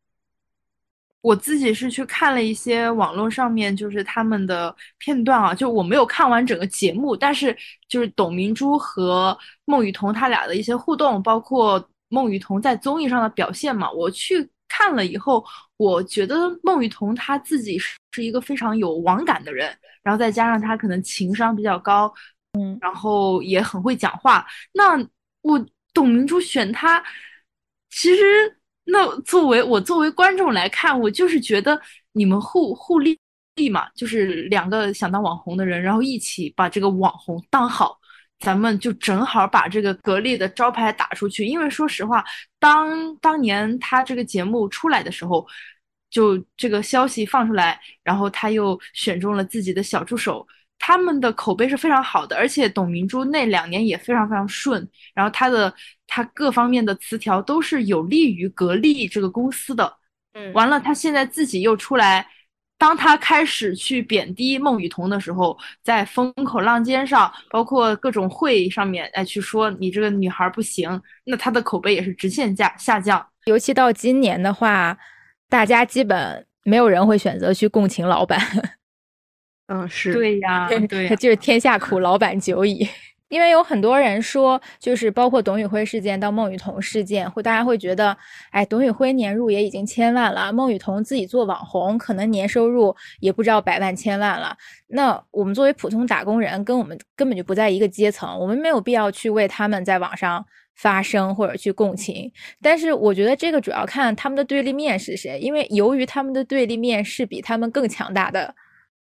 [1.20, 7.56] 我自己是去看了一些网络上面就是他们的片段啊，就我没有看完整个节目，但是
[7.88, 15.44] 就是董明珠和孟雨桐他俩的一些互动，包括孟雨桐在综艺上的表现嘛，我去看了以后，
[15.76, 22.12] 我觉得孟雨桐她自己是是一个非常有网感的人，然后再加上她可能情商比较高，
[22.58, 24.46] 嗯，然后也很会讲话。
[24.72, 24.96] 那
[25.42, 27.02] 我董明珠选她，
[27.90, 28.57] 其实
[28.90, 31.80] 那作为我作为观众来看，我就是觉得
[32.12, 33.18] 你们互互利
[33.70, 37.98] 嘛，就是两个想当网红的人，然后一起把这个网红当好。
[38.40, 42.24] 咱们就正好把这个格力的招牌打出去，因为说实话，
[42.60, 45.44] 当当年他这个节目出来的时候，
[46.08, 50.46] 就这个消息放出来，然后他又选中了自己的小助手，
[50.78, 55.74] 他们的口碑是非常好的，而且董明珠那两年也非常非常顺，然后他的
[56.08, 59.96] 他各方面的词条都是有利于格力这个公司的。
[60.34, 62.26] 嗯完了，他现在自己又出来，
[62.76, 73.24] 当他开始去贬低孟雨桐的时候，在风口浪尖上，包括各种会上面，哎，去说你这个女孩不行，那他的口碑也是直线下下降。
[73.46, 74.96] 尤其到今年的话，
[75.48, 78.38] 大家基本没有人会选择去共情老板。
[79.66, 82.88] 嗯，是，对呀，对呀， 就是天下苦，老板久矣。
[83.28, 88.16] 因为有很多人说，就是包括董宇辉事件到孟雨桐事件，会大家会觉得，
[88.50, 94.56] 哎，董宇辉年入也已经千万了，孟雨桐自己做网红，可能年收入也不知道百万千万了。
[94.88, 102.32] 那我们作为普通打工人，跟我们根本就不在一个阶层，我们没有必要去为他们在网上发声或者去共情。
[102.62, 108.54] 但是我觉得这个主要看他们的对立面是谁，因为由于他们的对立面是比他们更强大的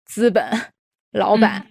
[0.06, 0.44] 资本、
[1.12, 1.66] 老板。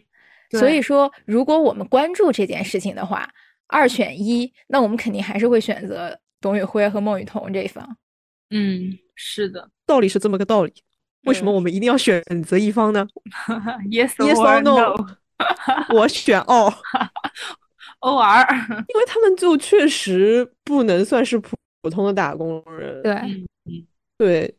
[0.52, 3.30] 所以说，如果我们关注这件事情的话，
[3.68, 7.98] 二选一，那我们肯定还是会选择董宇辉和孟羽童这一方。
[8.52, 10.74] 嗯，是的道理是这么个道理。
[11.24, 13.08] 为什么嗯我们一定要选择一方呢？
[13.90, 14.96] yes Yes or no？
[15.94, 16.72] 我选二，
[18.00, 18.56] or
[18.88, 23.02] 因为他们就确实不能算是普普通的打工人。
[23.02, 23.88] 对，嗯嗯，
[24.18, 24.56] 对，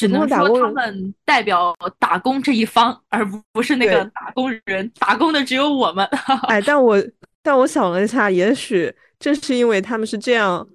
[0.00, 6.06] 只能说他们代表打工这一方，而不不是那个打工人，打工的只有我们。
[6.48, 6.96] 哎，但我
[7.42, 10.66] 但我想了一下，也许正是因为他们是这样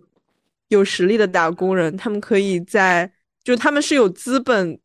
[0.68, 3.12] 有实力的打工人，他们可以在
[3.44, 4.80] 就他们是有资本，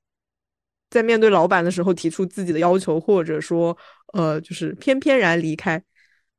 [0.89, 3.77] 在面对老板的时候提出自己的要求，或者说
[4.15, 5.83] 呃，就是翩翩然离开，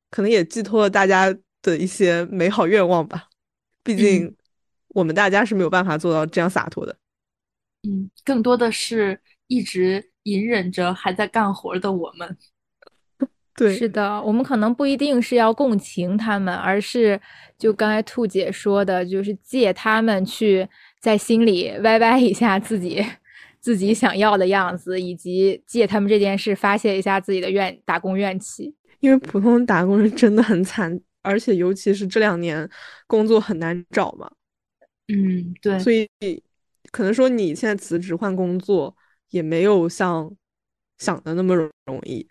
[0.09, 1.31] 可能也寄托了大家
[1.61, 3.25] 的一些美好愿望吧。
[3.83, 4.35] 毕竟
[4.89, 6.95] 我们大家是没有办法做到这样洒脱的。
[7.84, 12.38] 嗯，更多的是一直隐忍着还在干活的我们。
[13.53, 17.19] 对，是的，我们可能不一定是要共情他们，而是
[17.57, 20.67] 就刚才兔姐说的，就是借他们去
[20.99, 23.05] 在心里歪歪一下自己
[23.59, 28.73] 自己想要的样子，以及借他们这件事发泄一下自己的怨打工怨气。
[29.01, 32.67] 因为普通打工人真的很惨，而且尤其是这两年
[33.05, 34.32] 工作很难找嘛。
[35.07, 36.07] 嗯，对，所以
[36.91, 38.95] 可能说你现在辞职换工作
[39.29, 40.29] 也没有像
[40.97, 42.27] 想的那么容容易。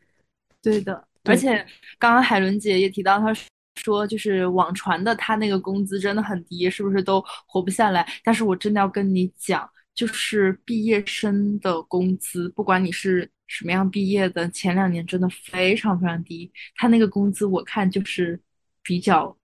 [0.62, 1.66] 对的，而且
[1.98, 3.34] 刚刚海伦姐也提到，她
[3.76, 8.06] 说就是网传的她那个工资真的很低，是不是都活不下来？
[8.22, 16.52] 但是我真的要跟你讲，就是毕业生的工资，不管你是什么样毕业的，前两年真的非常非常低。
[16.76, 18.38] 他那个工资我看就是
[18.82, 19.34] 比较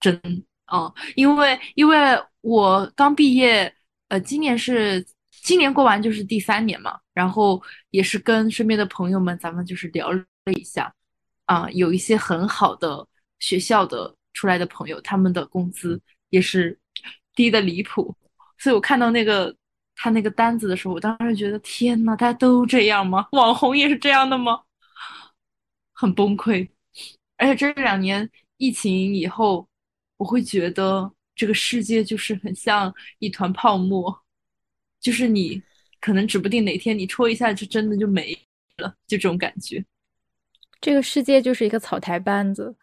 [0.00, 0.20] 真
[0.66, 1.96] 啊、因为因为
[2.40, 3.72] 我刚毕业，
[4.08, 10.92] 呃，今年是今年过完就是第三年嘛，然后也是跟身边的朋友们，咱们就是聊了一下，
[11.46, 13.06] 啊、有一些很好的
[13.38, 16.00] 学校的出来的朋友，他们的工资
[16.30, 16.78] 也是
[17.34, 18.14] 低的离谱，
[18.58, 19.54] 所以我看到那个
[19.94, 23.26] 他那个单子的时候，我当时觉得天呐，大家都这样吗？
[23.32, 24.60] 网红也是这样的吗？
[25.92, 26.68] 很崩溃。
[27.38, 29.68] 而且这两年疫情以后，
[30.16, 34.12] 我会觉得这个世界就是很像一团泡沫，
[35.00, 35.62] 就是你
[36.00, 38.36] 可能指不定哪天你戳一下，就真的就没
[38.78, 39.84] 了，就这种感觉。
[40.80, 42.74] 这个世界就是一个草台班子。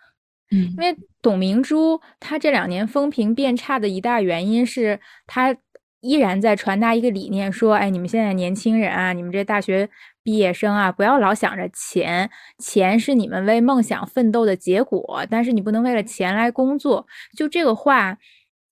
[0.52, 5.56] 嗯因为董明珠她这两年风评变差的一大原因是她
[6.02, 9.90] 依然在传达一个理念，说，哎，你们现在年轻人啊，你们这大学
[10.22, 12.30] 毕业生啊，不要老想着钱，
[12.60, 17.08] 钱是你们为梦想奋斗的结果，但是你不能为了钱来工作。
[17.38, 18.18] 就这个话，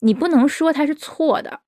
[0.02, 1.62] 你不能说它是错的。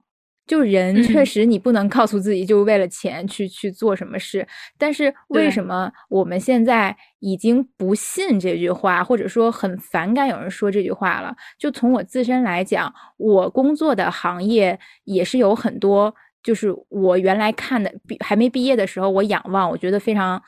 [0.46, 4.46] 就人确嗯实，你不能告诉自己就为了钱去去做什么事，
[4.78, 11.34] 但是为什么我们现在已经不信这句话，或者说很反感有人说这句话了？
[11.58, 16.14] 就从我自身来讲，我工作的行业也是有很多，
[16.44, 20.42] 就是我原来看的，毕还没毕业的时候，我仰望，我觉得非常。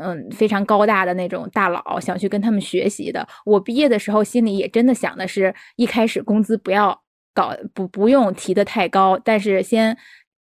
[0.00, 3.26] 嗯，非常高大的那种大佬，想去跟他们学习的。
[3.44, 7.02] 我毕业的时候，心里也真的想的是，一开始工资不要
[7.38, 9.96] 搞不不用提的太高，但是先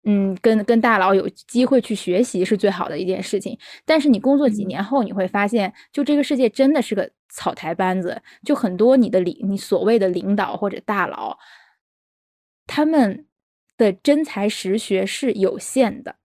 [0.03, 3.57] 嗯跟跟大佬有机会去学习是最好的一件事情。
[3.85, 11.39] 但是你工作几嗯年后，你会发现，就这个世界真的是个草台班子，就很多你的领你所谓的领导或者大佬，
[12.67, 13.25] 他们
[13.77, 16.17] 的真才实学是有限的。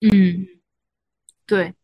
[0.00, 0.46] 嗯，
[1.46, 1.74] 对，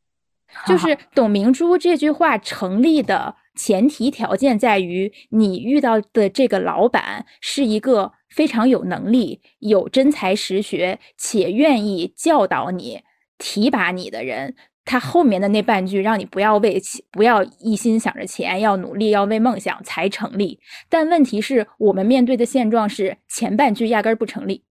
[0.66, 13.02] 就是董明珠这句话成立的前提条件在于，你遇到的这个老板是一个非常有能力、有真才实学且愿意教导你、
[13.38, 14.54] 提拔你的人。
[14.84, 16.80] 他后面的那半句让你不要为，
[17.12, 20.58] 不要一心想着钱，要努力，要为梦想才成立。
[20.88, 24.64] 但问题是我们面对的现状是前半句压根儿不成立。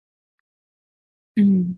[1.36, 1.78] 嗯，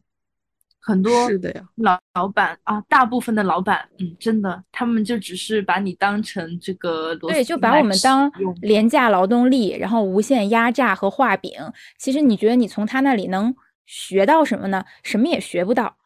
[0.84, 11.52] 很多是的呀，老老板啊，大部分的老板，嗯，真的，他们就只是把你当成这个螺对，就把我们当廉价劳动力，然后无限压榨和画饼。
[12.00, 13.56] 其实你觉得你从他那里能
[13.86, 14.84] 学到什么呢？
[15.04, 15.98] 什么也学不到。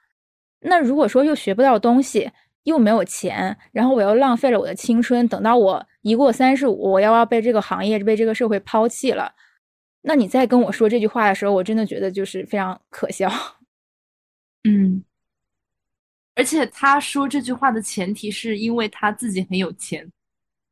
[0.59, 2.32] 那如果说又学不到东西，
[2.63, 9.32] 又没有钱，然后我又浪费了我的青春，等到我一过三十五，我要要被这个行业、被这个社会抛弃了，
[10.01, 13.32] 那你再跟我说这句话的时候，我真的觉得就是非常可笑。
[14.66, 15.03] 嗯，
[16.36, 20.11] 而且他说这句话的前提是因为他自己很有钱，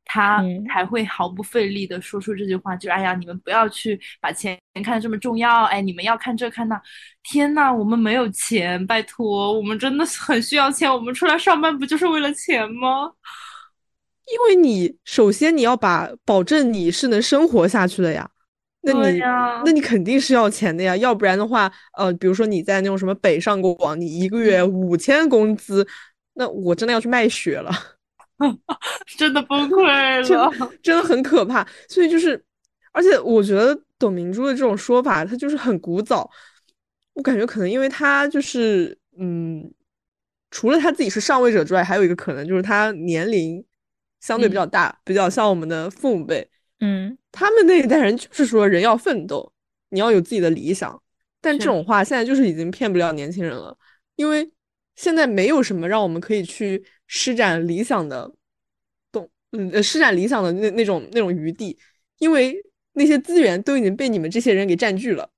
[0.03, 6.81] 他嗯才会毫不费力的说出这句话，就是哎呀，你们不要去把钱看得这么重要，哎，你们要看这看那。
[7.23, 13.13] 天呐，我们没有钱，拜托，我们真的是很需要钱，我们出来上班不就是为了钱吗？
[14.25, 18.29] 因为你首先你要把保证你是能生活下去的呀，
[18.83, 19.19] 那你
[19.65, 25.87] 那你肯定是要钱的呀，要不然的话，呃，比如说你在那种什么北上广，你一个月嗯五千工资，
[26.33, 27.71] 那我真的要去卖血了。
[29.17, 30.69] 真的崩溃了。
[30.81, 31.65] 真的很可怕。
[31.87, 32.43] 所以就是，
[32.91, 36.29] 而且我觉得董明珠的这种说法，她就是很古早。
[37.13, 39.71] 我感觉可能因为他就是，嗯，
[40.51, 43.63] 除了他自己是上位者之外，还有一个可能就是他年龄
[44.19, 46.49] 相对比较大，比较像我们的父母辈。
[46.79, 49.51] 嗯他们那一代人就是说人要奋斗，
[49.89, 51.01] 你要有自己的理想。
[51.41, 53.77] 但这种话现在就是已经骗不了年轻人了，
[54.15, 54.49] 因为
[54.95, 58.31] 现在没有什么让我们可以去施展理想的
[59.11, 61.77] 动，嗯，呃施展理想的那那种那种余地，
[62.19, 62.55] 因为
[62.93, 65.29] 那些资源都已经被你们这些人给占据了。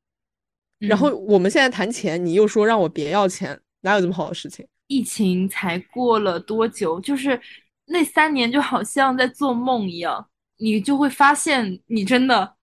[0.78, 4.68] 然后嗯我们现在谈钱，你又说让我别要钱，哪有这么好的事情？
[4.88, 7.00] 疫情才过了多久？
[7.00, 7.42] 就是
[7.86, 10.28] 那三年，就好像在做梦一样，
[10.58, 12.56] 你就会发现，你真的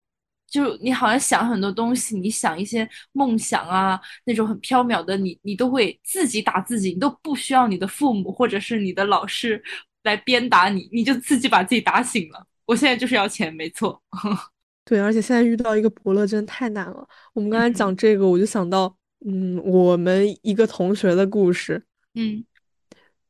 [0.50, 9.62] 就你好像想很多东西，你想一些梦想啊，那种很缥缈的，你你都会自己打自己，你都不需要你的父母或者是你的老师
[10.02, 12.46] 来鞭打你，你就自己把自己打醒了。
[12.66, 14.02] 我现在就是要钱，没错。
[14.84, 17.06] 对，而且现在遇到一个伯乐真的太难了。
[17.34, 21.84] 我们刚才嗯讲这个，我就想到，嗯，我们一个同学的故事。
[22.14, 22.44] 嗯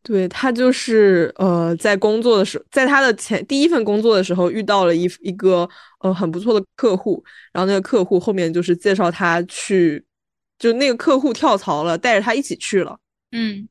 [0.03, 5.69] 对，他就是呃，在工作的时候，在他的前第一份工作的时候遇到了一一个
[6.01, 7.23] 呃很不错的客户，
[7.53, 10.05] 然后那个客户后面就是介绍他去，
[10.59, 12.99] 就那个客户跳槽了，带着他一起去了，
[13.31, 13.69] 嗯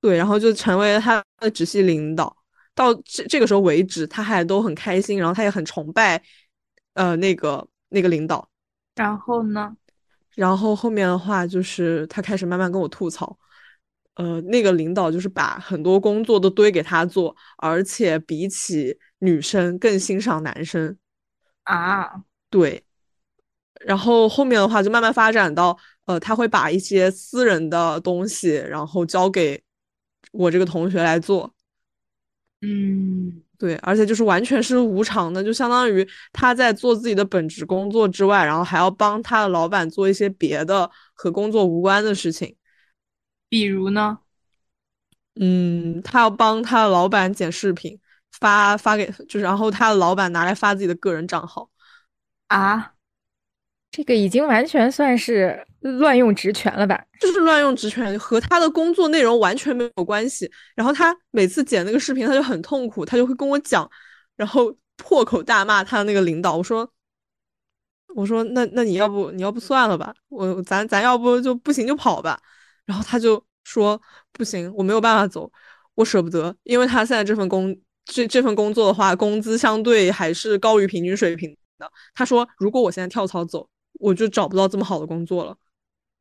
[0.00, 2.36] 对，然后就成为了他的直系领导。
[2.74, 6.20] 到这这个时候为止，他还都很开心，然后他也很崇拜
[6.94, 8.48] 呃那个那个领导。
[8.96, 9.76] 然后呢？
[10.34, 13.36] 然后后面的话就是他开始慢慢跟我吐槽，
[14.18, 20.96] 呃，那个领导就是把很多工作都堆给他做，而且比起女生更欣赏男生。
[21.62, 22.82] 啊，对，
[23.86, 29.62] 然后后面的话就慢慢发展到，呃，他会把一些私人的东西，然后交给
[30.32, 31.54] 我这个同学来做。
[32.62, 42.56] 嗯对，而且就是完全是无偿的，就相当于他在做自己的本职工作之外，然后还要帮他的老板做一些别的和工作无关的事情。
[43.48, 44.18] 比如呢？
[45.40, 47.98] 嗯，他要帮他的老板剪视频，
[48.32, 51.70] 发发给，就是然后他的老板拿来发自己的个人账号。
[52.48, 52.94] 啊，
[53.90, 57.04] 这个已经完全算是乱用职权了吧？
[57.20, 60.50] 就是乱用职权，和他的工作内容完全没有关系。
[60.74, 63.88] 然后他每次剪那个视频，他就很痛苦，他就会跟我讲，
[64.34, 66.56] 然后破口大骂他的那个领导。
[66.56, 66.90] 我说，
[68.16, 72.40] 我说那那你要不你要不算了吧，我咱咱要不就不行就跑吧。
[72.88, 74.00] 然后他就说
[74.32, 75.52] 不行，我没有办法走，
[75.94, 81.92] 我舍不得，因为他现在这份工这这份工作的话，工资相对还是高于平均水平的。
[82.14, 83.68] 他说，如果我现在跳槽走，
[84.00, 85.54] 我就找不到这么好的工作了。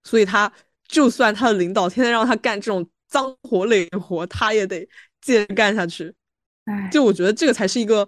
[0.04, 0.52] 所以他
[0.90, 4.86] 就算他的领导天天让他干这种脏活累活，他也得
[5.22, 6.14] 接着干下去。
[6.66, 8.08] 哎，就我觉得这个才是一个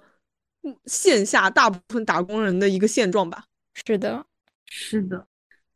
[0.63, 3.45] 嗯线下大部分打工人的一个现状吧。
[3.85, 4.25] 是的，
[4.65, 5.25] 是的，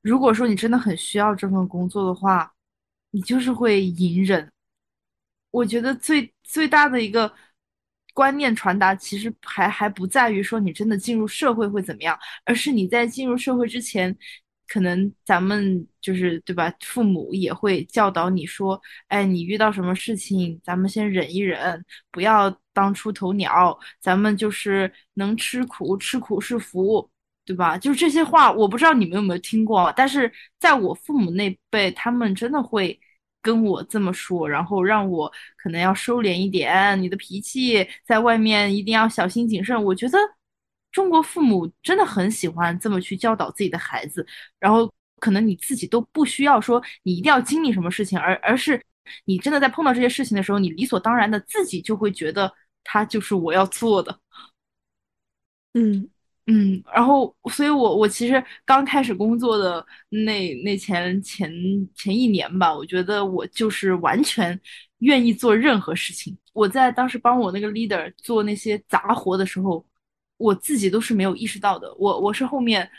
[0.02, 2.53] 如果说你真的很需要这份工作的话，
[3.14, 4.52] 你就是会隐忍。
[5.52, 7.32] 我觉得最最大的一个
[8.14, 14.16] 观念传达，其实还还不在于说你真的进入社会会怎么样，而是你在进入社会之前，
[14.68, 27.10] 可能咱们就是对吧，父母也会教导你说，哎，你遇到什么事情，咱们先忍一忍，不要当出头鸟，咱们就是能吃苦，吃苦是福。
[27.46, 27.78] 对吧？
[27.78, 32.98] 就是这些话，我不知道你们有没有听过，但是在我父母那辈，他们真的会
[33.44, 39.84] 跟我这么说，然后让我可能要收敛一点，你的脾气在外面一定要小心谨慎。
[39.84, 40.18] 我觉得
[40.92, 44.26] 中国父母真的很喜欢这么去教导自己的孩子，
[44.60, 48.82] 然后可能你自己都不需要说你一定要经历什么事情，而而是
[49.26, 52.52] 你真的在碰到这些事情的时候，你理所当然的自己就会觉得
[52.84, 54.20] 他就是我要做的。
[55.74, 56.10] 嗯
[56.48, 61.50] 嗯，然后，所以我我其实刚开始工作的那那前前
[61.96, 64.60] 前一年吧，我觉得我就是完全
[65.00, 66.38] 愿意做任何事情。
[66.52, 69.86] 我在当时帮我那个 leader 做那些杂活的时候，
[70.36, 71.94] 我自己都是没有意识到的。
[71.96, 72.90] 我我是后面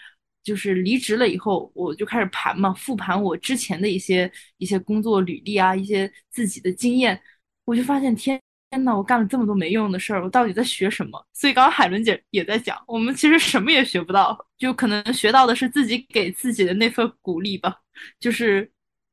[0.42, 7.20] 就是离职了以后，我就开始盘嘛，复盘我之前的一些一些工作履历啊，一些自己的经验，
[7.66, 8.40] 我就发现天
[8.74, 11.26] 天呐，我干了这么多没用的事儿，我到底在学什么？
[11.32, 17.72] 所以刚刚海伦姐也在讲，我们其实什么也学不到，就可能学到的是自己给自己的那份鼓励吧，
[18.18, 18.68] 就是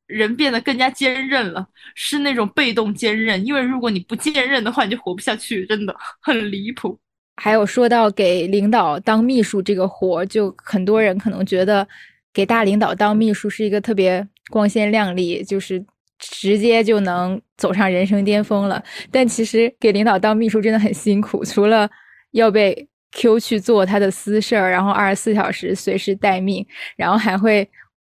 [0.07, 6.99] 人变得更加坚韧了，是那种被动坚韧，因为如果你不坚韧的话，你就活不下去，真的很离谱。
[7.35, 11.87] 还有说到给领导当秘书这个活，就很多人可能觉得
[12.33, 15.85] 给大领导当秘书是一个特别光鲜亮丽，就是
[16.21, 18.81] 直接就能走上人生巅峰了。
[19.11, 21.89] 但其实给领导当秘书真的很辛苦，除了
[22.31, 26.65] 要被 Q 去做他的私事儿，然后二十四小时随时待命，
[26.95, 27.69] 然后还会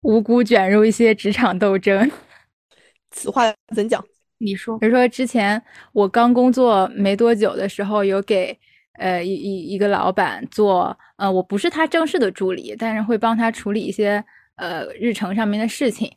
[0.01, 2.11] 无辜卷入一些职场斗争。
[3.11, 4.03] 此话怎讲？
[4.37, 5.61] 你说，比如说之前
[5.93, 8.59] 我刚工作没多久的时候，有给。
[8.99, 14.23] 呃，一一一个老板做，呃，我不是他正式的助理，但是会帮他处理一些
[14.55, 16.07] 呃日程上面的事情。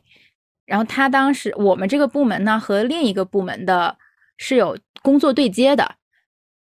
[0.67, 3.97] 然后他当时我们这个部门呢和另一个部门的
[4.37, 5.95] 是有工作对接的，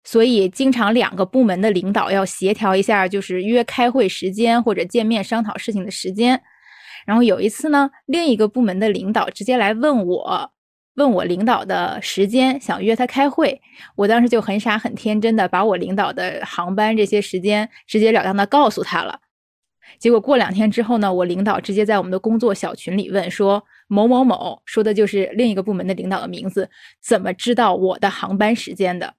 [0.05, 6.41] 所以经常两个部门的领导要协调一下，就是约开会时间或者见面商讨事情的时间。
[7.05, 10.53] 然后有一次呢，另一个部门的领导直接来问我。
[10.95, 13.63] 问我领导的时间，想约他开会。
[13.95, 19.21] 我当时就很傻很天真的把我领导的航班这些时间直截了当的告诉他了。
[20.01, 26.71] 结果过两天之后呢，我领导直接在我们的工作小群里问说：“某某某说的就是另一个部门的领导的名字，
[27.03, 29.15] 怎么知道我的航班时间的？”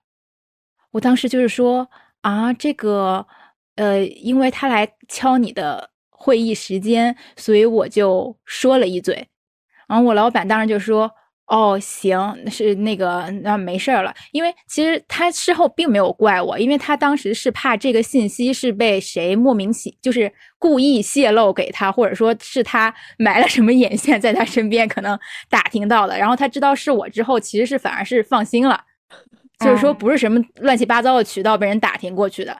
[0.91, 1.89] 我当时就是说
[2.22, 3.28] 啊，这个
[3.76, 9.28] 呃，因为他来敲你的会议时间，所以我就说了一嘴。
[9.88, 11.11] 然后我老板当时就说。
[11.50, 14.14] 哦，行，是那个，那没事儿了。
[14.32, 25.18] 因为其实他事后并没有怪我，因为他当时是怕这个信息是被谁莫名其就是故意泄露给他，或者说是他埋了什么眼线在他身边，可能
[25.50, 26.16] 打听到的。
[26.16, 28.80] 然后他知道是我之后，其实是反而是放心了，
[29.60, 32.56] 就是说不是什么乱七八糟的渠道被人打听过去的。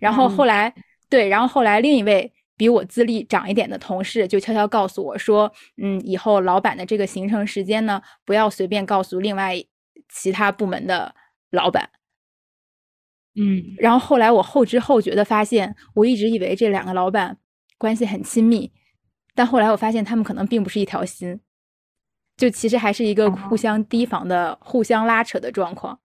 [0.00, 0.74] 然后后来，
[1.08, 2.32] 对，然后后来另一位。
[2.62, 5.52] 比我资历长一点的同事就悄悄告诉我说
[5.82, 9.60] ：“嗯，以后老板的这个行程时间呢，不要随便告诉另外
[10.08, 11.12] 其他部门的
[11.50, 11.90] 老板。”
[13.34, 17.36] 嗯，然后后来我后知后觉的发现，我一直以为这两个老板
[17.78, 18.70] 关系很亲密，
[19.34, 21.40] 但后来我发现他们可能并不是一条心，
[22.36, 25.98] 就其实还是一个互相提防的、互相拉扯的状况。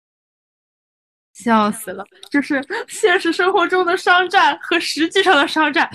[1.33, 5.87] 笑死了，就是现实生活中的商战和实际上的商战。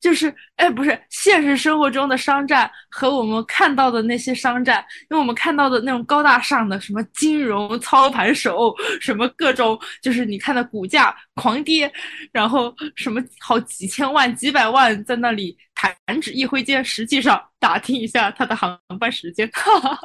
[0.00, 11.90] 就是，哎，不是现实生活中的商战和我们看到的那些商战，因为我们看到的那种高大上的什么金融操盘手，什么各种，就是你看的股价狂跌，
[12.30, 19.98] 然后什么好几千万、几百万在那里弹指一挥间，实际上打听一下他的航班时间，哈哈，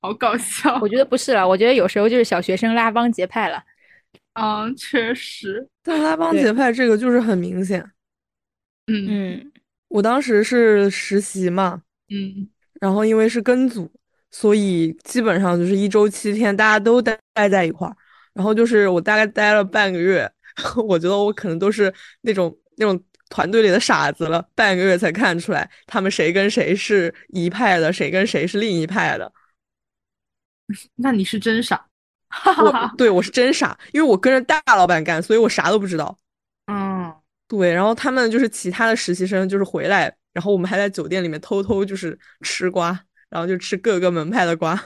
[0.00, 0.78] 好搞笑。
[0.80, 3.62] 我觉得不是了，我觉得有时候就是小学生拉帮结派了。
[4.40, 7.84] 嗯，确实，但拉帮结派这个就是很明显。
[8.88, 9.52] 嗯嗯，
[9.88, 12.48] 我当时是实习嘛，嗯，
[12.80, 13.90] 然后因为是跟组，
[14.30, 17.94] 所以基本上就是一周七天，大家都待待在一块儿。
[18.32, 20.30] 然后就是我大概待了半个月，
[20.86, 29.30] 我觉得我可能都是那种那种团队里的傻子了，半个月才看出来他们谁跟谁是一派的，谁跟谁是另一派的。
[30.96, 31.86] 那你是真傻，
[32.58, 36.18] 我 对我是真傻，因为我跟着大老板干，所以我啥都不知道。
[36.66, 37.12] 嗯。
[37.48, 42.88] 对，然后他们就是其他的实习生，就是回来，然后我们还在酒店里面偷偷就是吃瓜，
[43.30, 44.78] 然后就吃各个门派的瓜。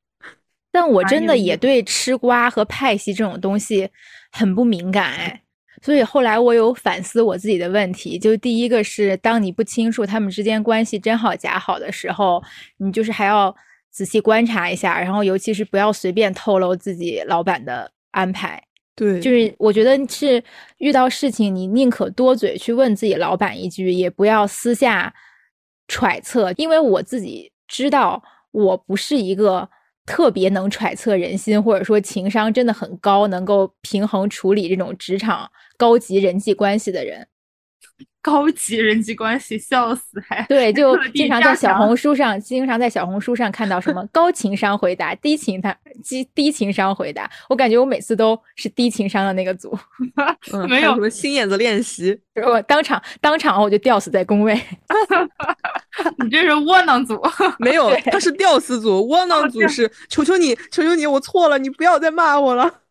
[0.72, 3.90] 但我真的也对吃瓜和派系这种东西
[4.32, 5.42] 很不敏感哎，
[5.82, 12.42] 所以后来我有反思我自己的问题，就第一个是，当你不清楚他们之间关系真好假好的时候，
[12.78, 13.54] 你就是还要
[13.90, 18.69] 仔细观察一下，然后尤其是不要随便透露自己老板的安排。
[19.00, 20.44] 对，就是我觉得是
[20.76, 25.14] 遇到事情，你宁可多嘴去问自己老板一句，也不要私下
[25.88, 29.66] 揣测，因为我自己知道我不是一个
[30.04, 37.26] 特别能揣测人心，或者说情商真的很高，能够平衡处理这种职场高级人际关系的人。
[38.22, 45.74] 高级人际关系，笑死还对，就经常在小红书上，经常在小红书上看到什么高情商回答、低情他
[46.04, 49.74] 低低情商回答，我感觉我每次都是低情商的那个组，
[50.68, 54.54] 没有什么心眼子练习，我当场当场我就吊死在工位，
[56.22, 57.18] 你这是窝囊组，
[57.58, 62.82] 没有，他是吊死组，窝囊组是求求你，求求你，我错了，你不要再骂我了。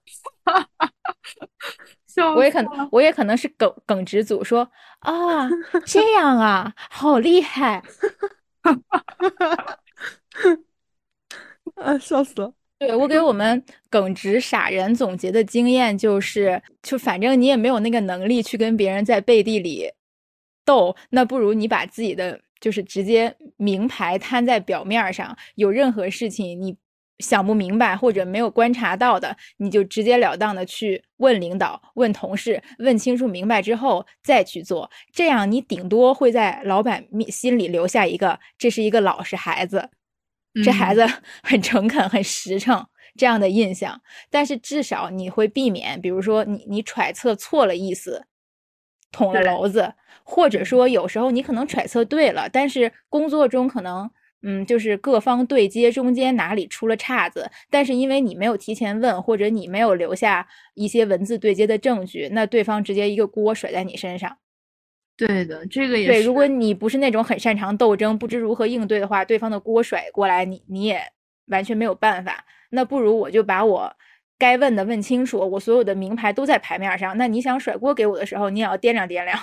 [2.36, 4.68] 我也可能，我也可能是耿耿直组，说
[4.99, 5.47] 啊，
[5.86, 7.84] 这样啊，好厉害，
[11.76, 12.53] 啊，笑死了。
[12.80, 19.91] 对我给我们耿直傻人总结的经验就是，就反正你也没有那个能力去跟别人在背地里
[20.64, 26.78] 斗，那不如你把自己的就是直接名牌摊在表面上，有任何事情你
[27.20, 39.90] 想不明白或者没有观察到的，你就直截了当的去问领导、问同事，问清楚明白之后再去做，这样你顶多会在老板心里留下一个这是一个老实孩子。
[40.64, 41.06] 这孩子
[41.44, 42.84] 很诚恳、很实诚
[43.16, 44.02] 这样的印象，
[44.32, 48.26] 但是至少你会避免，比如说你你揣测错了意思，
[49.12, 49.94] 捅了娄子，
[50.24, 54.10] 或者说有时候你可能揣测对了，但是工作中可能
[54.42, 64.38] 嗯就是各方对接中间哪里出了岔子，但是因为你没有提前问，或者你没有留下一些文字对接的证据，那对方直接一个锅甩在你身上。
[65.18, 66.24] 对的，这个也对。
[66.24, 71.02] 如果你不是那种很擅长斗争、不知如何应对的话，对方的锅甩过来，你你也
[71.48, 72.46] 完全没有办法。
[72.70, 73.94] 那不如我就把我
[74.38, 77.18] 该问的问清楚，我所有的名牌都在牌面上。
[77.18, 79.38] 那你想甩锅给我的时候，你也要掂量掂量。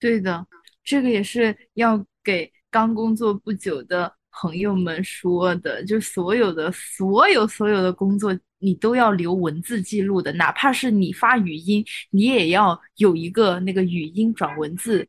[0.00, 0.46] 对的，
[0.82, 8.36] 这个也是要给刚工作不久的朋友们说的，就所有的所有所有的工作。
[8.58, 15.06] 你都要留文字记录的，哪怕是你发语音，你也要有一个那个语音转文字，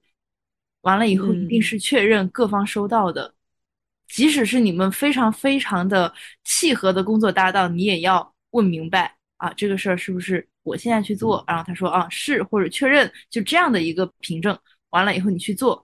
[0.81, 3.33] 完了以后一定是确认各方收到的。
[4.07, 6.13] 即使是你们非常非常的
[6.43, 11.43] 契合的工作搭档，你也要问明白啊，这个事儿是不是我现在去做？
[11.47, 14.55] 然后他说啊是，或者确认，就这样的一个凭证。
[14.91, 15.83] 完了以后你去做，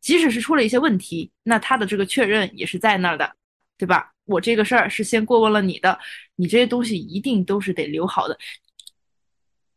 [0.00, 3.30] 即使是出了一些问题，那他的这个确认也是在那儿的，
[3.76, 4.12] 对吧？
[4.24, 5.98] 我这个事儿是先过问了你的，
[6.34, 8.36] 你这些东西一定都是得留好的，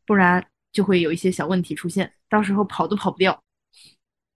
[0.05, 3.43] 不然就会有一些小问题出现，到时候跑都跑不掉。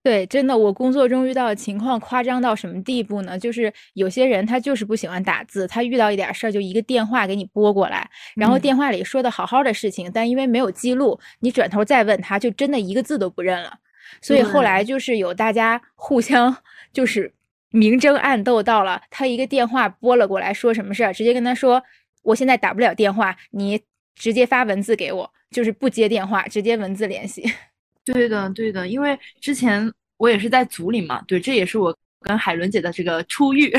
[0.03, 3.39] 对，真的，我工作中遇到的情况夸张到什么地步呢？
[3.39, 13.79] 就是有些人他就是不喜欢打字，他遇到一点事儿就一个电话给你拨过来，然后电话里说的好好的事情，但因为没有记录，你转头再问他就真的一个字都不认了。
[14.21, 16.55] 所以后来就是有大家互相
[16.91, 17.33] 就是。
[17.75, 21.11] 明争暗斗到了，他一个电话拨了过来，说什么事儿？
[21.11, 21.81] 直接跟他说，
[22.21, 23.81] 我现在打不了电话，你
[24.13, 27.51] 直接发文字给我，就是不接电话，直接文字联系。
[28.05, 33.73] 对的，对的，因为之前我也是在组里嘛，对，这也是我跟海伦姐的这个初遇。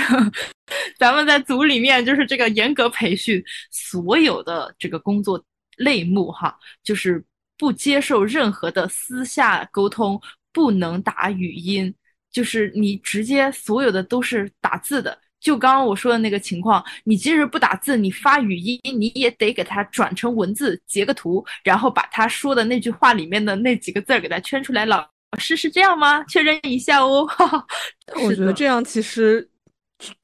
[0.99, 5.41] 咱们在组里面就是这个严格培训，所有的这个工作
[5.77, 7.25] 类目哈，就是
[7.57, 10.21] 不接受任何的私下沟通，
[10.53, 11.95] 不能打语音。
[12.33, 24.85] 就是你直接所有的都是打字的，就刚刚我说的那个情况，你即使不打字，你发语音，你也得给他转成文字，截个图，然后把他说的那句话里面的那几个字儿给他圈出来。
[24.85, 26.25] 老师是这样吗？
[26.25, 27.25] 确认一下哦。
[28.21, 29.49] 我觉得这样其实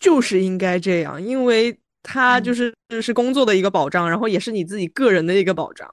[0.01, 5.89] 就是应该这样，因为他就是是工作的一个保障，然后也是你自己个人的一个保障。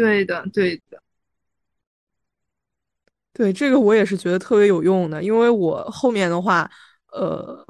[0.00, 1.02] 对的，对的。
[3.34, 6.70] 对这个我也是觉得特别有用的，因为我后面的话，
[7.12, 7.66] 呃，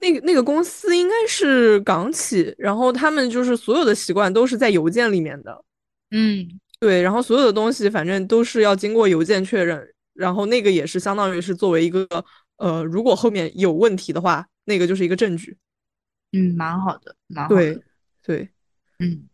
[0.00, 5.64] 那个那个公司应该是港企，然后他们就是所有的习惯都是在邮件里面的，
[6.10, 6.48] 嗯，
[6.80, 9.80] 对，然后所有的东西反正都是要经过邮件确认，
[10.14, 12.06] 然后那个也是相当于是作为一个，
[12.56, 15.56] 呃，如果后面有问题的话，那个就是一个证据，
[16.32, 17.82] 嗯，蛮好的，蛮好的，对
[18.22, 18.48] 对，
[18.98, 19.28] 嗯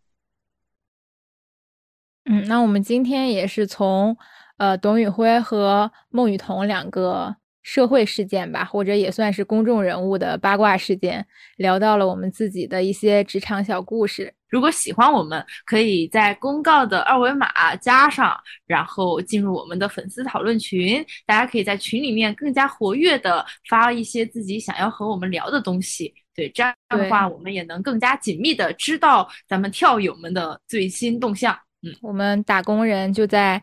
[2.24, 4.16] 嗯，那我们今天也是从。
[4.58, 14.32] 呃，董宇辉和孟雨桐两个社会事件吧，或者也算是公众人物的八卦事件，聊到了我们自己的一些职场小故事。
[14.48, 21.04] 如果喜欢我们，可以在公告的二维码加上，然后进入我们的粉丝讨论群。
[21.26, 26.14] 大家可以在群里面更加活跃的发一些自己想要和我们聊的东西。
[26.36, 31.58] 对，这样的话，我们也能更加紧密的知道咱们跳友们的最新动向。
[31.82, 33.62] 嗯，我们打工人就在。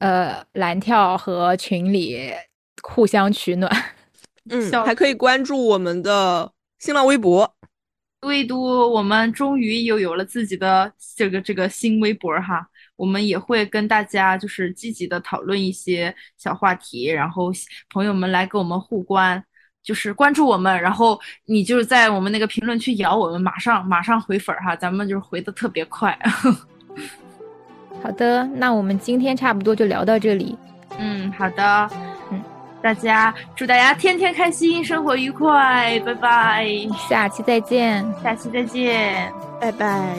[0.00, 2.32] 呃，蓝跳和群里
[2.82, 3.70] 互相取暖，
[4.48, 7.54] 嗯，还可以关注我们的新浪微博。
[8.22, 12.66] 唯独我们终于又有了自己的这个这个新微博哈，
[12.96, 17.52] 我们也会跟大家就是积极的讨论一些小话题，然后
[17.90, 19.44] 朋友们来跟我们互关，
[19.82, 26.18] 就是关注我们，然后你就是在我们那个评论区咬我们，马上马上回粉哈，咱们就是回的特别快。
[28.02, 30.56] 好的，那我们今天差不多就聊到这里。
[30.98, 31.90] 嗯，好的，
[32.30, 32.42] 嗯，
[32.82, 36.66] 大家祝大家天天开心，生活愉快，拜拜，
[37.08, 40.14] 下期再见，下期再见，拜拜。